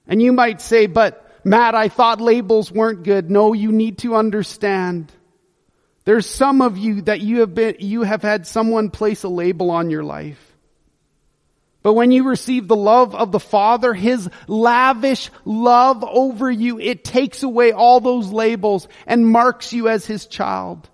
And 0.07 0.21
you 0.21 0.31
might 0.31 0.61
say, 0.61 0.87
but 0.87 1.23
Matt, 1.43 1.75
I 1.75 1.89
thought 1.89 2.21
labels 2.21 2.71
weren't 2.71 3.03
good. 3.03 3.29
No, 3.29 3.53
you 3.53 3.71
need 3.71 3.99
to 3.99 4.15
understand. 4.15 5.11
There's 6.05 6.25
some 6.25 6.61
of 6.61 6.77
you 6.77 7.01
that 7.03 7.19
you 7.19 7.41
have 7.41 7.53
been, 7.53 7.75
you 7.79 8.03
have 8.03 8.21
had 8.21 8.47
someone 8.47 8.89
place 8.89 9.23
a 9.23 9.29
label 9.29 9.71
on 9.71 9.89
your 9.89 10.03
life. 10.03 10.46
But 11.83 11.93
when 11.93 12.11
you 12.11 12.27
receive 12.27 12.67
the 12.67 12.75
love 12.75 13.15
of 13.15 13.31
the 13.31 13.39
Father, 13.39 13.93
His 13.93 14.29
lavish 14.47 15.29
love 15.45 16.03
over 16.03 16.49
you, 16.49 16.79
it 16.79 17.03
takes 17.03 17.43
away 17.43 17.71
all 17.71 17.99
those 17.99 18.31
labels 18.31 18.87
and 19.05 19.27
marks 19.27 19.73
you 19.73 19.87
as 19.87 20.05
His 20.05 20.25
child. 20.25 20.89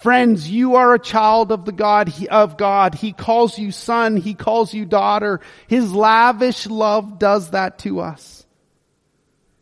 Friends, 0.00 0.50
you 0.50 0.76
are 0.76 0.94
a 0.94 0.98
child 0.98 1.52
of 1.52 1.66
the 1.66 1.72
God, 1.72 2.10
of 2.30 2.56
God. 2.56 2.94
He 2.94 3.12
calls 3.12 3.58
you 3.58 3.70
son. 3.70 4.16
He 4.16 4.32
calls 4.32 4.72
you 4.72 4.86
daughter. 4.86 5.40
His 5.68 5.92
lavish 5.92 6.66
love 6.66 7.18
does 7.18 7.50
that 7.50 7.80
to 7.80 8.00
us. 8.00 8.46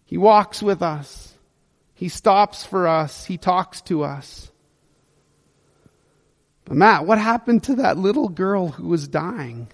He 0.05 0.17
walks 0.17 0.63
with 0.63 0.81
us. 0.81 1.35
He 1.93 2.09
stops 2.09 2.65
for 2.65 2.87
us. 2.87 3.25
He 3.25 3.37
talks 3.37 3.81
to 3.83 4.05
us. 4.05 4.49
But 6.65 6.77
Matt, 6.77 7.05
what 7.05 7.19
happened 7.19 7.65
to 7.65 7.75
that 7.77 7.99
little 7.99 8.29
girl 8.29 8.69
who 8.69 8.87
was 8.87 9.09
dying? 9.09 9.67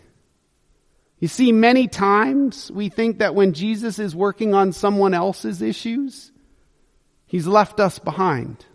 You 1.25 1.29
see, 1.29 1.53
many 1.53 1.89
times 1.89 2.71
we 2.71 2.91
think 2.91 3.21
that 3.21 3.35
when 3.35 3.55
Jesus 3.55 3.99
is 3.99 4.15
working 4.15 4.53
on 4.53 4.73
someone 4.73 5.15
else's 5.15 5.63
issues, 5.63 6.31
he's 7.25 7.47
left 7.47 7.81
us 7.81 7.99
behind. 7.99 8.67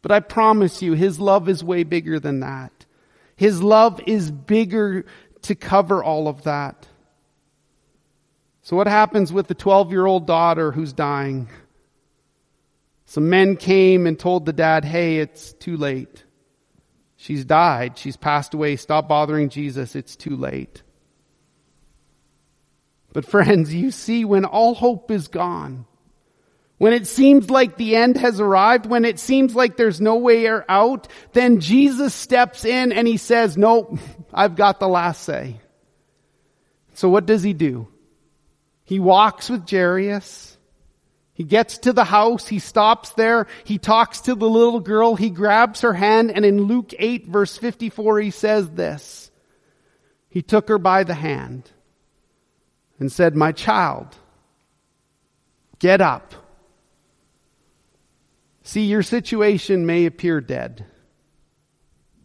But 0.00 0.12
I 0.12 0.20
promise 0.20 0.80
you, 0.80 0.92
his 0.92 1.18
love 1.18 1.48
is 1.48 1.64
way 1.64 1.82
bigger 1.82 2.20
than 2.20 2.38
that. 2.38 2.86
His 3.34 3.60
love 3.60 4.00
is 4.06 4.30
bigger 4.30 5.06
to 5.42 5.56
cover 5.56 6.04
all 6.04 6.28
of 6.28 6.44
that. 6.44 6.86
So 8.62 8.76
what 8.76 8.86
happens 8.86 9.32
with 9.32 9.48
the 9.48 9.56
12 9.56 9.90
year 9.90 10.06
old 10.06 10.24
daughter 10.24 10.70
who's 10.70 10.92
dying? 10.92 11.48
Some 13.06 13.28
men 13.28 13.56
came 13.56 14.06
and 14.06 14.16
told 14.16 14.46
the 14.46 14.52
dad, 14.52 14.84
hey, 14.84 15.18
it's 15.18 15.52
too 15.54 15.76
late. 15.76 16.22
She's 17.16 17.44
died. 17.44 17.98
She's 17.98 18.16
passed 18.16 18.54
away. 18.54 18.76
Stop 18.76 19.08
bothering 19.08 19.48
Jesus. 19.48 19.96
It's 19.96 20.14
too 20.14 20.36
late. 20.36 20.84
But 23.12 23.24
friends, 23.24 23.72
you 23.72 23.90
see, 23.90 24.24
when 24.24 24.44
all 24.44 24.74
hope 24.74 25.10
is 25.10 25.28
gone, 25.28 25.86
when 26.78 26.92
it 26.92 27.06
seems 27.06 27.50
like 27.50 27.76
the 27.76 27.96
end 27.96 28.16
has 28.16 28.40
arrived, 28.40 28.86
when 28.86 29.04
it 29.04 29.18
seems 29.18 29.54
like 29.54 29.76
there's 29.76 30.00
no 30.00 30.16
way 30.16 30.46
out, 30.46 31.08
then 31.32 31.60
Jesus 31.60 32.14
steps 32.14 32.64
in 32.64 32.92
and 32.92 33.08
he 33.08 33.16
says, 33.16 33.56
nope, 33.56 33.98
I've 34.32 34.54
got 34.54 34.78
the 34.78 34.88
last 34.88 35.22
say. 35.22 35.60
So 36.94 37.08
what 37.08 37.26
does 37.26 37.42
he 37.42 37.52
do? 37.52 37.88
He 38.84 39.00
walks 39.00 39.50
with 39.50 39.68
Jairus. 39.68 40.56
He 41.32 41.44
gets 41.44 41.78
to 41.78 41.92
the 41.92 42.04
house, 42.04 42.48
he 42.48 42.58
stops 42.58 43.10
there, 43.10 43.46
he 43.62 43.78
talks 43.78 44.22
to 44.22 44.34
the 44.34 44.48
little 44.48 44.80
girl, 44.80 45.14
he 45.14 45.30
grabs 45.30 45.82
her 45.82 45.92
hand, 45.92 46.32
and 46.32 46.44
in 46.44 46.62
Luke 46.62 46.92
8 46.98 47.28
verse 47.28 47.56
54 47.56 48.20
he 48.20 48.30
says 48.32 48.68
this. 48.70 49.30
He 50.30 50.42
took 50.42 50.68
her 50.68 50.78
by 50.78 51.04
the 51.04 51.14
hand 51.14 51.70
and 52.98 53.10
said, 53.10 53.36
My 53.36 53.52
child, 53.52 54.16
get 55.78 56.00
up. 56.00 56.34
See, 58.62 58.84
your 58.84 59.02
situation 59.02 59.86
may 59.86 60.06
appear 60.06 60.40
dead. 60.40 60.84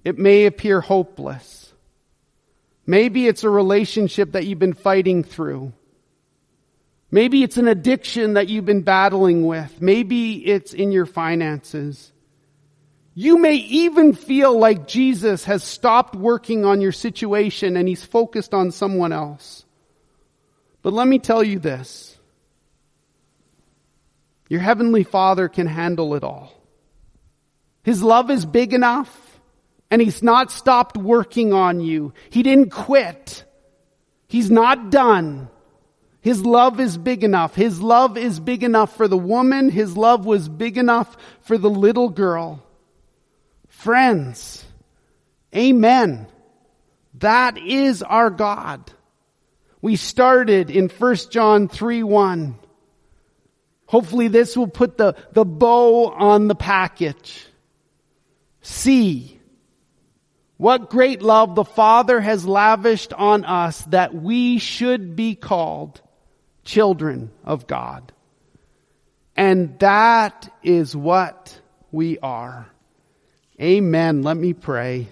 It 0.03 0.17
may 0.17 0.45
appear 0.45 0.81
hopeless. 0.81 1.73
Maybe 2.85 3.27
it's 3.27 3.43
a 3.43 3.49
relationship 3.49 4.33
that 4.33 4.45
you've 4.45 4.59
been 4.59 4.73
fighting 4.73 5.23
through. 5.23 5.71
Maybe 7.09 7.43
it's 7.43 7.57
an 7.57 7.67
addiction 7.67 8.33
that 8.33 8.49
you've 8.49 8.65
been 8.65 8.81
battling 8.81 9.45
with. 9.45 9.81
Maybe 9.81 10.45
it's 10.45 10.73
in 10.73 10.91
your 10.91 11.05
finances. 11.05 12.11
You 13.13 13.37
may 13.37 13.55
even 13.55 14.13
feel 14.13 14.57
like 14.57 14.87
Jesus 14.87 15.45
has 15.45 15.63
stopped 15.63 16.15
working 16.15 16.65
on 16.65 16.81
your 16.81 16.91
situation 16.91 17.77
and 17.77 17.87
he's 17.87 18.03
focused 18.03 18.53
on 18.53 18.71
someone 18.71 19.13
else. 19.13 19.62
But 20.83 20.93
let 20.93 21.07
me 21.07 21.17
tell 21.17 21.43
you 21.43 21.57
this. 21.57 22.15
Your 24.49 24.59
heavenly 24.59 25.03
father 25.03 25.47
can 25.47 25.65
handle 25.65 26.13
it 26.13 26.23
all. 26.23 26.53
His 27.83 28.03
love 28.03 28.29
is 28.29 28.45
big 28.45 28.73
enough 28.73 29.39
and 29.89 30.01
he's 30.01 30.21
not 30.21 30.51
stopped 30.51 30.97
working 30.97 31.53
on 31.53 31.79
you. 31.79 32.13
He 32.29 32.43
didn't 32.43 32.69
quit. 32.69 33.45
He's 34.27 34.51
not 34.51 34.91
done. 34.91 35.49
His 36.21 36.45
love 36.45 36.79
is 36.79 36.97
big 36.97 37.23
enough. 37.23 37.55
His 37.55 37.81
love 37.81 38.17
is 38.17 38.39
big 38.39 38.63
enough 38.63 38.95
for 38.95 39.07
the 39.07 39.17
woman. 39.17 39.69
His 39.69 39.97
love 39.97 40.25
was 40.25 40.47
big 40.47 40.77
enough 40.77 41.17
for 41.41 41.57
the 41.57 41.69
little 41.69 42.09
girl. 42.09 42.63
Friends, 43.67 44.63
amen. 45.55 46.27
That 47.15 47.57
is 47.57 48.01
our 48.01 48.29
God. 48.29 48.91
We 49.83 49.97
started 49.97 50.69
in 50.69 50.87
1 50.87 51.15
John 51.29 51.67
3 51.67 52.03
1. 52.03 52.55
Hopefully 53.85 54.29
this 54.29 54.55
will 54.55 54.69
put 54.69 54.97
the, 54.97 55.17
the 55.33 55.43
bow 55.43 56.07
on 56.07 56.47
the 56.47 56.55
package. 56.55 57.45
See 58.61 59.41
what 60.55 60.89
great 60.89 61.21
love 61.21 61.55
the 61.55 61.65
Father 61.65 62.21
has 62.21 62.45
lavished 62.45 63.11
on 63.11 63.43
us 63.43 63.81
that 63.87 64.15
we 64.15 64.57
should 64.57 65.17
be 65.17 65.35
called 65.35 65.99
children 66.63 67.29
of 67.43 67.67
God. 67.67 68.13
And 69.35 69.77
that 69.79 70.49
is 70.63 70.95
what 70.95 71.59
we 71.91 72.19
are. 72.19 72.67
Amen. 73.59 74.23
Let 74.23 74.37
me 74.37 74.53
pray. 74.53 75.09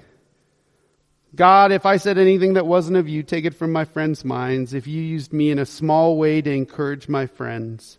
God, 1.34 1.72
if 1.72 1.86
I 1.86 1.98
said 1.98 2.18
anything 2.18 2.54
that 2.54 2.68
wasn't 2.68 2.98
of 2.98 3.08
you, 3.08 3.24
take 3.24 3.46
it 3.46 3.56
from 3.56 3.72
my 3.72 3.86
friends' 3.86 4.26
minds. 4.26 4.74
If 4.74 4.86
you 4.88 5.02
used 5.02 5.32
me 5.32 5.50
in 5.50 5.60
a 5.60 5.66
small 5.66 6.18
way 6.18 6.42
to 6.42 6.52
encourage 6.52 7.08
my 7.08 7.28
friends, 7.28 7.98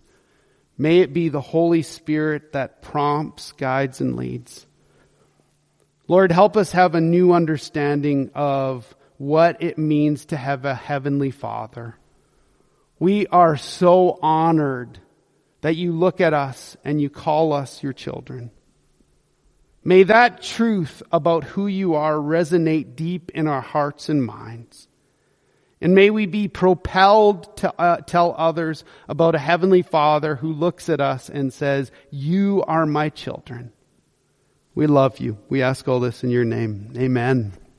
may 0.76 1.00
it 1.00 1.14
be 1.14 1.30
the 1.30 1.40
Holy 1.40 1.82
Spirit 1.82 2.52
that 2.52 2.82
prompts, 2.82 3.52
guides, 3.52 4.02
and 4.02 4.16
leads. 4.16 4.66
Lord, 6.08 6.30
help 6.30 6.58
us 6.58 6.72
have 6.72 6.94
a 6.94 7.00
new 7.00 7.32
understanding 7.32 8.30
of 8.34 8.94
what 9.16 9.62
it 9.62 9.78
means 9.78 10.26
to 10.26 10.36
have 10.36 10.66
a 10.66 10.74
heavenly 10.74 11.30
Father. 11.30 11.96
We 12.98 13.26
are 13.28 13.56
so 13.56 14.18
honored 14.20 14.98
that 15.62 15.76
you 15.76 15.92
look 15.92 16.20
at 16.20 16.34
us 16.34 16.76
and 16.84 17.00
you 17.00 17.08
call 17.08 17.52
us 17.52 17.82
your 17.82 17.94
children. 17.94 18.50
May 19.84 20.04
that 20.04 20.42
truth 20.42 21.02
about 21.10 21.44
who 21.44 21.66
you 21.66 21.94
are 21.94 22.14
resonate 22.14 22.94
deep 22.94 23.30
in 23.34 23.48
our 23.48 23.60
hearts 23.60 24.08
and 24.08 24.24
minds. 24.24 24.86
And 25.80 25.96
may 25.96 26.10
we 26.10 26.26
be 26.26 26.46
propelled 26.46 27.56
to 27.58 27.74
uh, 27.80 27.96
tell 28.02 28.36
others 28.38 28.84
about 29.08 29.34
a 29.34 29.40
heavenly 29.40 29.82
father 29.82 30.36
who 30.36 30.52
looks 30.52 30.88
at 30.88 31.00
us 31.00 31.28
and 31.28 31.52
says, 31.52 31.90
you 32.10 32.62
are 32.68 32.86
my 32.86 33.08
children. 33.08 33.72
We 34.76 34.86
love 34.86 35.18
you. 35.18 35.38
We 35.48 35.62
ask 35.62 35.88
all 35.88 35.98
this 35.98 36.22
in 36.22 36.30
your 36.30 36.44
name. 36.44 36.92
Amen. 36.96 37.52